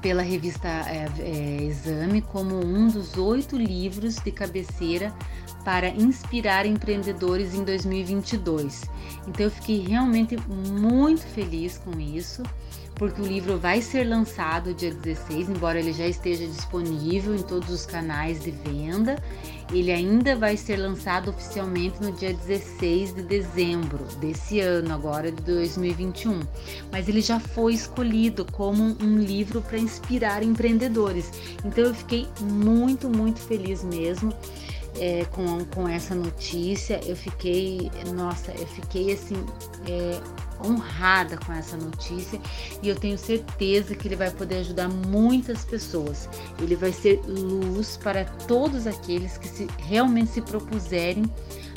pela 0.00 0.22
revista 0.22 0.68
é, 0.68 1.08
é, 1.18 1.62
Exame 1.62 2.22
como 2.22 2.58
um 2.64 2.88
dos 2.88 3.16
oito 3.16 3.56
livros 3.56 4.16
de 4.16 4.30
cabeceira 4.30 5.12
para 5.64 5.88
inspirar 5.88 6.66
empreendedores 6.66 7.54
em 7.54 7.64
2022. 7.64 8.84
Então 9.28 9.46
eu 9.46 9.50
fiquei 9.50 9.80
realmente 9.80 10.36
muito 10.48 11.22
feliz 11.22 11.78
com 11.78 11.98
isso 12.00 12.42
porque 13.00 13.22
o 13.22 13.26
livro 13.26 13.58
vai 13.58 13.80
ser 13.80 14.04
lançado 14.04 14.74
dia 14.74 14.92
16, 14.92 15.48
embora 15.48 15.78
ele 15.78 15.90
já 15.90 16.06
esteja 16.06 16.46
disponível 16.46 17.34
em 17.34 17.42
todos 17.42 17.70
os 17.70 17.86
canais 17.86 18.42
de 18.42 18.50
venda. 18.50 19.16
Ele 19.72 19.92
ainda 19.92 20.34
vai 20.34 20.56
ser 20.56 20.76
lançado 20.76 21.30
oficialmente 21.30 22.02
no 22.02 22.12
dia 22.12 22.34
16 22.34 23.14
de 23.14 23.22
dezembro 23.22 24.04
desse 24.20 24.60
ano, 24.60 24.92
agora 24.92 25.30
de 25.30 25.42
2021. 25.42 26.40
Mas 26.90 27.08
ele 27.08 27.20
já 27.20 27.38
foi 27.38 27.74
escolhido 27.74 28.44
como 28.52 28.96
um 29.00 29.18
livro 29.18 29.60
para 29.62 29.78
inspirar 29.78 30.42
empreendedores. 30.42 31.30
Então 31.64 31.84
eu 31.84 31.94
fiquei 31.94 32.26
muito, 32.40 33.08
muito 33.08 33.40
feliz 33.40 33.84
mesmo 33.84 34.34
é, 34.98 35.24
com, 35.26 35.64
com 35.66 35.88
essa 35.88 36.14
notícia. 36.14 37.00
Eu 37.04 37.16
fiquei, 37.16 37.90
nossa, 38.14 38.52
eu 38.52 38.66
fiquei 38.66 39.12
assim. 39.12 39.44
É, 39.86 40.20
honrada 40.64 41.38
com 41.38 41.52
essa 41.52 41.76
notícia 41.76 42.40
e 42.82 42.88
eu 42.88 42.96
tenho 42.96 43.16
certeza 43.16 43.94
que 43.94 44.06
ele 44.08 44.16
vai 44.16 44.30
poder 44.30 44.56
ajudar 44.56 44.88
muitas 44.88 45.64
pessoas. 45.64 46.28
Ele 46.58 46.76
vai 46.76 46.92
ser 46.92 47.20
luz 47.26 47.96
para 47.96 48.24
todos 48.24 48.86
aqueles 48.86 49.38
que 49.38 49.48
se, 49.48 49.66
realmente 49.78 50.32
se 50.32 50.42
propuserem 50.42 51.24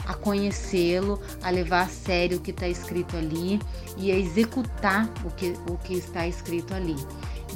a 0.06 0.14
conhecê-lo, 0.14 1.20
a 1.42 1.50
levar 1.50 1.84
a 1.84 1.88
sério 1.88 2.38
o 2.38 2.42
que 2.42 2.52
está 2.52 2.68
escrito 2.68 3.16
ali 3.16 3.60
e 3.98 4.12
a 4.12 4.18
executar 4.18 5.10
o 5.24 5.32
que, 5.32 5.54
o 5.70 5.78
que 5.78 5.94
está 5.94 6.28
escrito 6.28 6.74
ali. 6.74 6.96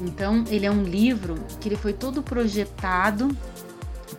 Então, 0.00 0.44
ele 0.48 0.64
é 0.64 0.70
um 0.70 0.82
livro 0.82 1.34
que 1.60 1.68
ele 1.68 1.76
foi 1.76 1.92
todo 1.92 2.22
projetado 2.22 3.28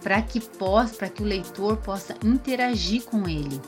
para 0.01 0.21
que 0.21 0.39
possa, 0.39 0.95
para 0.95 1.09
que 1.09 1.21
o 1.21 1.25
leitor 1.25 1.77
possa 1.77 2.15
interagir 2.23 3.03
com 3.03 3.27
ele. 3.27 3.59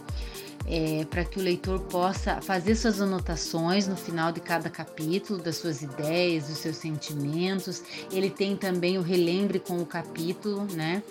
É, 0.67 1.05
para 1.09 1.25
que 1.25 1.39
o 1.39 1.41
leitor 1.41 1.79
possa 1.79 2.39
fazer 2.39 2.75
suas 2.75 3.01
anotações 3.01 3.87
no 3.87 3.97
final 3.97 4.31
de 4.31 4.39
cada 4.39 4.69
capítulo, 4.69 5.41
das 5.41 5.57
suas 5.57 5.81
ideias, 5.81 6.47
dos 6.47 6.59
seus 6.59 6.77
sentimentos. 6.77 7.81
Ele 8.11 8.29
tem 8.29 8.55
também 8.55 8.97
o 8.97 9.01
relembre 9.01 9.59
com 9.59 9.79
o 9.79 9.85
capítulo, 9.85 10.67
né? 10.73 11.01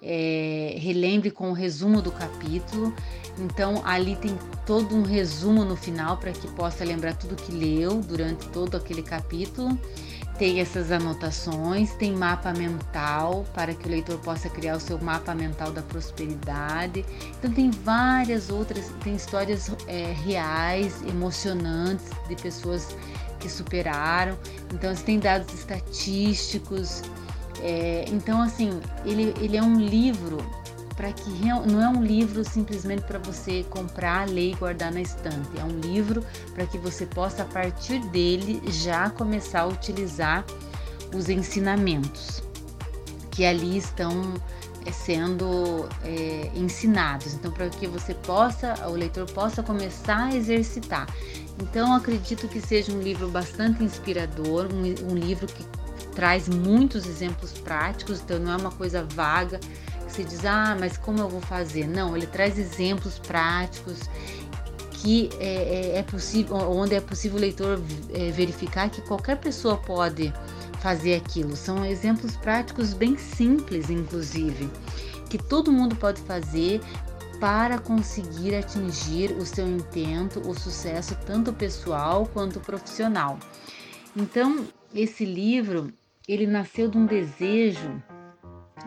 É, 0.00 0.76
relembre 0.78 1.30
com 1.30 1.50
o 1.50 1.52
resumo 1.52 2.00
do 2.00 2.12
capítulo. 2.12 2.94
Então 3.38 3.82
ali 3.84 4.14
tem 4.16 4.38
todo 4.64 4.94
um 4.94 5.02
resumo 5.02 5.64
no 5.64 5.76
final 5.76 6.16
para 6.16 6.32
que 6.32 6.46
possa 6.52 6.84
lembrar 6.84 7.14
tudo 7.16 7.34
que 7.34 7.50
leu 7.50 8.00
durante 8.00 8.48
todo 8.48 8.76
aquele 8.76 9.02
capítulo 9.02 9.76
tem 10.38 10.60
essas 10.60 10.90
anotações, 10.90 11.92
tem 11.94 12.12
mapa 12.12 12.52
mental 12.52 13.44
para 13.54 13.74
que 13.74 13.86
o 13.86 13.90
leitor 13.90 14.18
possa 14.18 14.48
criar 14.48 14.76
o 14.76 14.80
seu 14.80 14.98
mapa 14.98 15.34
mental 15.34 15.72
da 15.72 15.82
prosperidade. 15.82 17.04
Então 17.38 17.50
tem 17.52 17.70
várias 17.70 18.50
outras, 18.50 18.90
tem 19.04 19.14
histórias 19.14 19.70
é, 19.86 20.12
reais, 20.12 21.02
emocionantes 21.02 22.06
de 22.28 22.36
pessoas 22.36 22.96
que 23.38 23.48
superaram. 23.48 24.36
Então 24.72 24.94
tem 24.94 25.18
dados 25.18 25.52
estatísticos. 25.52 27.02
É, 27.60 28.04
então 28.08 28.40
assim, 28.42 28.80
ele, 29.04 29.34
ele 29.40 29.56
é 29.56 29.62
um 29.62 29.78
livro 29.78 30.38
para 30.96 31.12
que 31.12 31.30
não 31.30 31.82
é 31.82 31.88
um 31.88 32.02
livro 32.02 32.44
simplesmente 32.44 33.02
para 33.02 33.18
você 33.18 33.64
comprar, 33.70 34.28
ler 34.28 34.52
e 34.52 34.54
guardar 34.54 34.92
na 34.92 35.00
estante. 35.00 35.48
É 35.58 35.64
um 35.64 35.80
livro 35.80 36.24
para 36.54 36.66
que 36.66 36.78
você 36.78 37.06
possa 37.06 37.42
a 37.42 37.46
partir 37.46 37.98
dele 38.10 38.62
já 38.70 39.10
começar 39.10 39.60
a 39.60 39.66
utilizar 39.66 40.44
os 41.14 41.28
ensinamentos 41.28 42.42
que 43.30 43.44
ali 43.44 43.78
estão 43.78 44.34
é, 44.84 44.92
sendo 44.92 45.88
é, 46.04 46.50
ensinados. 46.54 47.34
Então, 47.34 47.50
para 47.50 47.68
que 47.68 47.86
você 47.86 48.14
possa, 48.14 48.74
o 48.88 48.92
leitor 48.92 49.30
possa 49.32 49.62
começar 49.62 50.26
a 50.26 50.34
exercitar. 50.34 51.08
Então, 51.60 51.94
acredito 51.94 52.48
que 52.48 52.60
seja 52.60 52.92
um 52.92 53.00
livro 53.00 53.28
bastante 53.28 53.82
inspirador, 53.82 54.68
um, 54.72 55.10
um 55.10 55.14
livro 55.14 55.46
que 55.46 55.64
traz 56.14 56.48
muitos 56.48 57.06
exemplos 57.06 57.52
práticos, 57.52 58.20
então 58.20 58.38
não 58.38 58.52
é 58.52 58.56
uma 58.56 58.70
coisa 58.70 59.02
vaga 59.14 59.58
você 60.12 60.24
diz, 60.24 60.44
ah, 60.44 60.76
mas 60.78 60.96
como 60.96 61.18
eu 61.18 61.28
vou 61.28 61.40
fazer? 61.40 61.86
Não, 61.86 62.16
ele 62.16 62.26
traz 62.26 62.58
exemplos 62.58 63.18
práticos 63.18 64.00
que 64.92 65.30
é, 65.40 65.94
é, 65.94 65.98
é 65.98 66.02
possível, 66.02 66.54
onde 66.56 66.94
é 66.94 67.00
possível 67.00 67.38
o 67.38 67.40
leitor 67.40 67.80
é, 68.14 68.30
verificar 68.30 68.88
que 68.88 69.00
qualquer 69.02 69.38
pessoa 69.38 69.76
pode 69.76 70.32
fazer 70.80 71.14
aquilo. 71.14 71.56
São 71.56 71.84
exemplos 71.84 72.36
práticos 72.36 72.92
bem 72.92 73.16
simples, 73.16 73.90
inclusive, 73.90 74.70
que 75.28 75.38
todo 75.38 75.72
mundo 75.72 75.96
pode 75.96 76.20
fazer 76.22 76.80
para 77.40 77.78
conseguir 77.78 78.54
atingir 78.54 79.32
o 79.32 79.44
seu 79.44 79.66
intento, 79.66 80.40
o 80.48 80.54
sucesso 80.54 81.16
tanto 81.26 81.52
pessoal 81.52 82.26
quanto 82.32 82.60
profissional. 82.60 83.38
Então, 84.14 84.66
esse 84.94 85.24
livro 85.24 85.92
ele 86.28 86.46
nasceu 86.46 86.88
de 86.88 86.96
um 86.96 87.06
desejo 87.06 88.00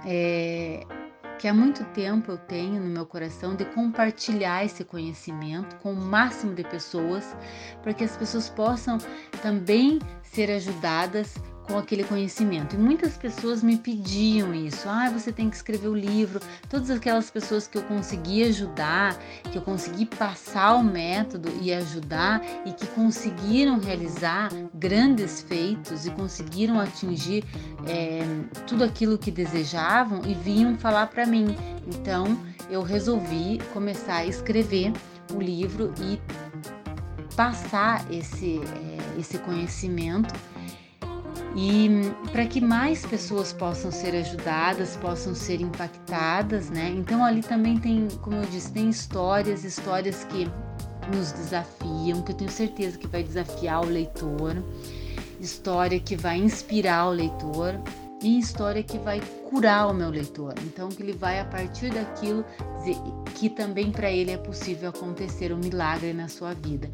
é, 0.05 0.85
que 1.37 1.47
há 1.47 1.53
muito 1.53 1.83
tempo 1.85 2.31
eu 2.31 2.37
tenho 2.37 2.81
no 2.81 2.89
meu 2.89 3.05
coração 3.05 3.55
de 3.55 3.65
compartilhar 3.65 4.63
esse 4.65 4.83
conhecimento 4.83 5.75
com 5.77 5.93
o 5.93 5.95
máximo 5.95 6.53
de 6.53 6.63
pessoas, 6.63 7.35
para 7.81 7.93
que 7.93 8.03
as 8.03 8.15
pessoas 8.15 8.49
possam 8.49 8.97
também 9.41 9.99
ser 10.23 10.49
ajudadas 10.51 11.35
com 11.67 11.77
aquele 11.77 12.03
conhecimento. 12.03 12.75
E 12.75 12.77
muitas 12.79 13.17
pessoas 13.17 13.63
me 13.63 13.77
pediam 13.77 14.53
isso. 14.53 14.87
Ah, 14.87 15.09
você 15.09 15.31
tem 15.31 15.49
que 15.49 15.55
escrever 15.55 15.87
o 15.87 15.95
livro. 15.95 16.39
Todas 16.69 16.89
aquelas 16.89 17.29
pessoas 17.29 17.67
que 17.67 17.77
eu 17.77 17.83
consegui 17.83 18.43
ajudar, 18.43 19.17
que 19.51 19.57
eu 19.57 19.61
consegui 19.61 20.05
passar 20.05 20.75
o 20.75 20.83
método 20.83 21.51
e 21.61 21.73
ajudar 21.73 22.41
e 22.65 22.71
que 22.71 22.87
conseguiram 22.87 23.79
realizar 23.79 24.49
grandes 24.73 25.41
feitos 25.41 26.05
e 26.05 26.11
conseguiram 26.11 26.79
atingir 26.79 27.43
é, 27.87 28.23
tudo 28.67 28.83
aquilo 28.83 29.17
que 29.17 29.31
desejavam 29.31 30.21
e 30.25 30.33
vinham 30.33 30.77
falar 30.77 31.07
para 31.07 31.25
mim. 31.25 31.55
Então 31.87 32.37
eu 32.69 32.81
resolvi 32.81 33.59
começar 33.73 34.17
a 34.17 34.25
escrever 34.25 34.91
o 35.33 35.41
livro 35.41 35.93
e 35.99 36.19
passar 37.35 38.05
esse, 38.11 38.59
é, 38.59 39.19
esse 39.19 39.37
conhecimento 39.39 40.33
e 41.55 41.89
para 42.31 42.45
que 42.45 42.59
mais 42.59 43.05
pessoas 43.05 43.53
possam 43.53 43.89
ser 43.89 44.13
ajudadas, 44.15 44.97
possam 44.97 45.33
ser 45.33 45.61
impactadas, 45.61 46.69
né? 46.69 46.89
Então 46.89 47.23
ali 47.23 47.41
também 47.41 47.77
tem, 47.77 48.09
como 48.21 48.35
eu 48.35 48.45
disse, 48.45 48.71
tem 48.71 48.89
histórias, 48.89 49.63
histórias 49.63 50.25
que 50.25 50.49
nos 51.15 51.31
desafiam, 51.31 52.21
que 52.21 52.31
eu 52.31 52.35
tenho 52.35 52.51
certeza 52.51 52.97
que 52.97 53.07
vai 53.07 53.23
desafiar 53.23 53.81
o 53.81 53.85
leitor, 53.85 54.61
história 55.39 55.99
que 55.99 56.15
vai 56.15 56.37
inspirar 56.37 57.07
o 57.07 57.11
leitor 57.11 57.79
e 58.21 58.39
história 58.39 58.81
que 58.83 58.97
vai 58.97 59.21
curar 59.49 59.87
o 59.87 59.93
meu 59.93 60.09
leitor. 60.09 60.53
Então, 60.63 60.89
que 60.89 61.03
ele 61.03 61.13
vai 61.13 61.39
a 61.39 61.45
partir 61.45 61.93
daquilo 61.93 62.43
dizer 62.79 62.97
que 63.35 63.49
também 63.49 63.91
para 63.91 64.09
ele 64.09 64.31
é 64.31 64.37
possível 64.37 64.89
acontecer 64.89 65.51
um 65.51 65.57
milagre 65.57 66.13
na 66.13 66.29
sua 66.29 66.53
vida. 66.53 66.89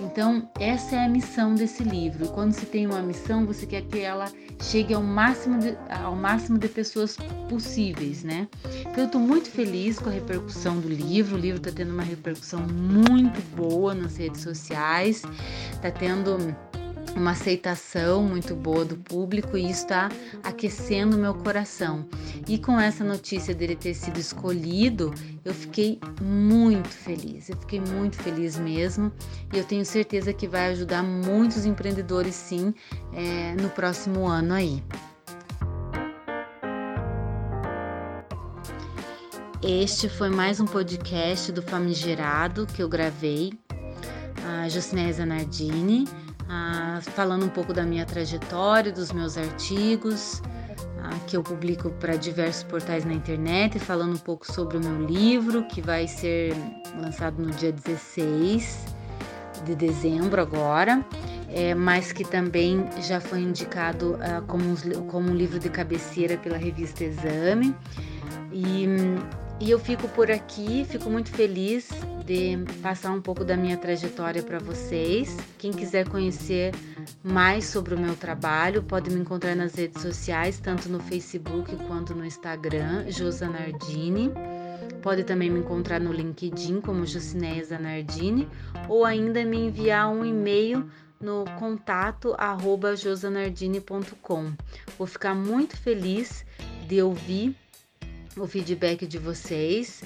Então, 0.00 0.48
essa 0.58 0.96
é 0.96 1.04
a 1.04 1.08
missão 1.08 1.54
desse 1.54 1.84
livro. 1.84 2.28
Quando 2.28 2.52
se 2.52 2.64
tem 2.64 2.86
uma 2.86 3.02
missão, 3.02 3.44
você 3.44 3.66
quer 3.66 3.82
que 3.82 3.98
ela 3.98 4.32
chegue 4.62 4.94
ao 4.94 5.02
máximo 5.02 5.58
de, 5.58 5.76
ao 5.90 6.16
máximo 6.16 6.58
de 6.58 6.68
pessoas 6.68 7.16
possíveis, 7.48 8.24
né? 8.24 8.48
Então, 8.80 9.04
eu 9.04 9.06
estou 9.06 9.20
muito 9.20 9.50
feliz 9.50 9.98
com 9.98 10.08
a 10.08 10.12
repercussão 10.12 10.80
do 10.80 10.88
livro. 10.88 11.36
O 11.36 11.38
livro 11.38 11.58
está 11.58 11.70
tendo 11.70 11.92
uma 11.92 12.02
repercussão 12.02 12.60
muito 12.60 13.40
boa 13.54 13.94
nas 13.94 14.16
redes 14.16 14.40
sociais, 14.40 15.22
está 15.74 15.90
tendo 15.90 16.56
uma 17.16 17.32
aceitação 17.32 18.22
muito 18.22 18.54
boa 18.54 18.84
do 18.84 18.96
público 18.96 19.56
e 19.56 19.70
isso 19.70 19.82
está 19.82 20.08
aquecendo 20.42 21.16
meu 21.16 21.34
coração. 21.34 22.06
E 22.48 22.58
com 22.58 22.78
essa 22.78 23.04
notícia 23.04 23.54
dele 23.54 23.76
ter 23.76 23.94
sido 23.94 24.18
escolhido, 24.18 25.12
eu 25.44 25.54
fiquei 25.54 25.98
muito 26.20 26.88
feliz. 26.88 27.48
Eu 27.48 27.56
fiquei 27.56 27.80
muito 27.80 28.16
feliz 28.16 28.58
mesmo 28.58 29.12
e 29.52 29.58
eu 29.58 29.64
tenho 29.64 29.84
certeza 29.84 30.32
que 30.32 30.48
vai 30.48 30.72
ajudar 30.72 31.02
muitos 31.02 31.64
empreendedores 31.64 32.34
sim 32.34 32.74
é, 33.12 33.54
no 33.60 33.68
próximo 33.70 34.26
ano 34.26 34.54
aí. 34.54 34.82
Este 39.62 40.08
foi 40.08 40.28
mais 40.28 40.58
um 40.58 40.64
podcast 40.64 41.52
do 41.52 41.62
Famigerado 41.62 42.66
que 42.66 42.82
eu 42.82 42.88
gravei, 42.88 43.52
a 44.44 44.68
Jocinéia 44.68 45.12
Zanardini 45.12 46.04
ah, 46.54 47.00
falando 47.00 47.46
um 47.46 47.48
pouco 47.48 47.72
da 47.72 47.82
minha 47.82 48.04
trajetória, 48.04 48.92
dos 48.92 49.10
meus 49.10 49.38
artigos, 49.38 50.42
ah, 51.02 51.18
que 51.26 51.34
eu 51.34 51.42
publico 51.42 51.88
para 51.92 52.14
diversos 52.14 52.62
portais 52.64 53.06
na 53.06 53.14
internet, 53.14 53.78
falando 53.78 54.16
um 54.16 54.18
pouco 54.18 54.52
sobre 54.52 54.76
o 54.76 54.80
meu 54.80 55.06
livro, 55.06 55.62
que 55.64 55.80
vai 55.80 56.06
ser 56.06 56.54
lançado 57.00 57.42
no 57.42 57.50
dia 57.52 57.72
16 57.72 58.84
de 59.64 59.74
dezembro 59.74 60.42
agora. 60.42 61.02
É, 61.54 61.74
mas 61.74 62.12
que 62.12 62.24
também 62.24 62.86
já 63.02 63.20
foi 63.20 63.40
indicado 63.40 64.18
ah, 64.20 64.42
como, 64.46 64.64
um, 64.64 65.06
como 65.06 65.30
um 65.30 65.34
livro 65.34 65.58
de 65.58 65.70
cabeceira 65.70 66.36
pela 66.36 66.58
revista 66.58 67.02
Exame. 67.02 67.74
E 68.52 68.86
e 69.62 69.70
eu 69.70 69.78
fico 69.78 70.08
por 70.08 70.28
aqui, 70.28 70.84
fico 70.88 71.08
muito 71.08 71.30
feliz 71.30 71.88
de 72.24 72.58
passar 72.82 73.10
um 73.12 73.20
pouco 73.20 73.44
da 73.44 73.56
minha 73.56 73.76
trajetória 73.76 74.42
para 74.42 74.58
vocês. 74.58 75.36
Quem 75.58 75.72
quiser 75.72 76.08
conhecer 76.08 76.72
mais 77.22 77.66
sobre 77.66 77.94
o 77.94 77.98
meu 77.98 78.14
trabalho, 78.14 78.82
pode 78.82 79.10
me 79.10 79.20
encontrar 79.20 79.54
nas 79.54 79.74
redes 79.74 80.00
sociais, 80.00 80.58
tanto 80.58 80.88
no 80.88 81.00
Facebook 81.00 81.74
quanto 81.86 82.14
no 82.14 82.24
Instagram, 82.24 83.10
Josanardini. 83.10 84.30
Pode 85.02 85.24
também 85.24 85.50
me 85.50 85.60
encontrar 85.60 86.00
no 86.00 86.12
LinkedIn 86.12 86.80
como 86.80 87.04
Jocineia 87.04 87.64
Zanardini 87.64 88.48
ou 88.88 89.04
ainda 89.04 89.44
me 89.44 89.58
enviar 89.58 90.08
um 90.08 90.24
e-mail 90.24 90.88
no 91.20 91.44
contato 91.58 92.34
josanardini.com. 92.96 94.52
Vou 94.96 95.06
ficar 95.06 95.34
muito 95.34 95.76
feliz 95.76 96.44
de 96.86 97.02
ouvir 97.02 97.56
o 98.36 98.46
feedback 98.46 99.06
de 99.06 99.18
vocês 99.18 100.02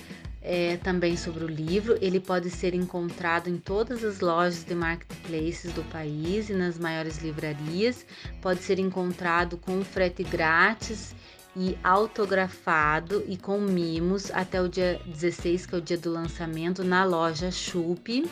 é, 0.46 0.76
também 0.76 1.16
sobre 1.16 1.44
o 1.44 1.48
livro. 1.48 1.98
Ele 2.00 2.20
pode 2.20 2.48
ser 2.50 2.72
encontrado 2.72 3.48
em 3.48 3.58
todas 3.58 4.04
as 4.04 4.20
lojas 4.20 4.64
de 4.64 4.74
marketplaces 4.74 5.72
do 5.72 5.82
país 5.90 6.48
e 6.48 6.54
nas 6.54 6.78
maiores 6.78 7.18
livrarias. 7.18 8.06
Pode 8.40 8.62
ser 8.62 8.78
encontrado 8.78 9.56
com 9.56 9.82
frete 9.82 10.22
grátis 10.22 11.14
e 11.56 11.76
autografado 11.82 13.24
e 13.26 13.36
com 13.36 13.58
mimos 13.58 14.30
até 14.30 14.62
o 14.62 14.68
dia 14.68 15.00
16, 15.06 15.66
que 15.66 15.74
é 15.74 15.78
o 15.78 15.80
dia 15.80 15.98
do 15.98 16.12
lançamento, 16.12 16.84
na 16.84 17.04
loja 17.04 17.50
Chup. 17.50 18.24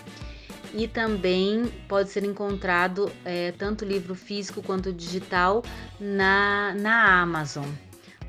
E 0.73 0.89
também 0.89 1.67
pode 1.89 2.11
ser 2.11 2.25
encontrado 2.25 3.11
é, 3.25 3.53
tanto 3.53 3.85
livro 3.85 4.15
físico 4.15 4.63
quanto 4.63 4.93
digital 4.93 5.65
na, 5.99 6.75
na 6.75 7.23
Amazon. 7.23 7.67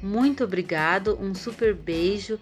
Muito 0.02 0.43
obrigado, 0.43 1.17
um 1.19 1.34
super 1.34 1.74
beijo, 1.74 2.39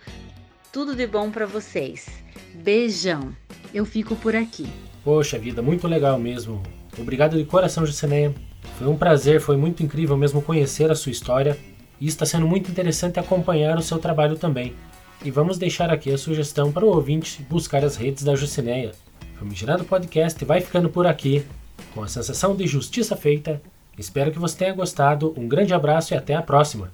tudo 0.73 0.95
de 0.95 1.05
bom 1.05 1.29
para 1.29 1.45
vocês. 1.45 2.07
Beijão. 2.55 3.31
Eu 3.71 3.85
fico 3.85 4.15
por 4.15 4.35
aqui. 4.35 4.67
Poxa 5.03 5.37
vida, 5.37 5.61
muito 5.61 5.87
legal 5.87 6.17
mesmo. 6.17 6.63
Obrigado 6.97 7.37
de 7.37 7.45
coração, 7.45 7.85
Jucineia. 7.85 8.33
Foi 8.79 8.87
um 8.87 8.97
prazer, 8.97 9.39
foi 9.39 9.55
muito 9.55 9.83
incrível 9.83 10.17
mesmo 10.17 10.41
conhecer 10.41 10.89
a 10.89 10.95
sua 10.95 11.11
história 11.11 11.55
e 12.01 12.07
está 12.07 12.25
sendo 12.25 12.47
muito 12.47 12.71
interessante 12.71 13.19
acompanhar 13.19 13.77
o 13.77 13.83
seu 13.83 13.99
trabalho 13.99 14.35
também. 14.35 14.73
E 15.23 15.29
vamos 15.29 15.59
deixar 15.59 15.91
aqui 15.91 16.11
a 16.11 16.17
sugestão 16.17 16.71
para 16.71 16.85
o 16.85 16.89
ouvinte 16.89 17.45
buscar 17.47 17.85
as 17.85 17.95
redes 17.95 18.23
da 18.23 18.35
Jucineia. 18.35 18.93
O 19.35 19.39
Famigerado 19.39 19.83
Podcast 19.83 20.43
vai 20.43 20.59
ficando 20.59 20.89
por 20.89 21.05
aqui, 21.05 21.45
com 21.93 22.01
a 22.01 22.07
sensação 22.07 22.55
de 22.55 22.65
justiça 22.65 23.15
feita. 23.15 23.61
Espero 23.95 24.31
que 24.31 24.39
você 24.39 24.57
tenha 24.57 24.73
gostado. 24.73 25.35
Um 25.37 25.47
grande 25.47 25.71
abraço 25.71 26.15
e 26.15 26.17
até 26.17 26.33
a 26.33 26.41
próxima! 26.41 26.89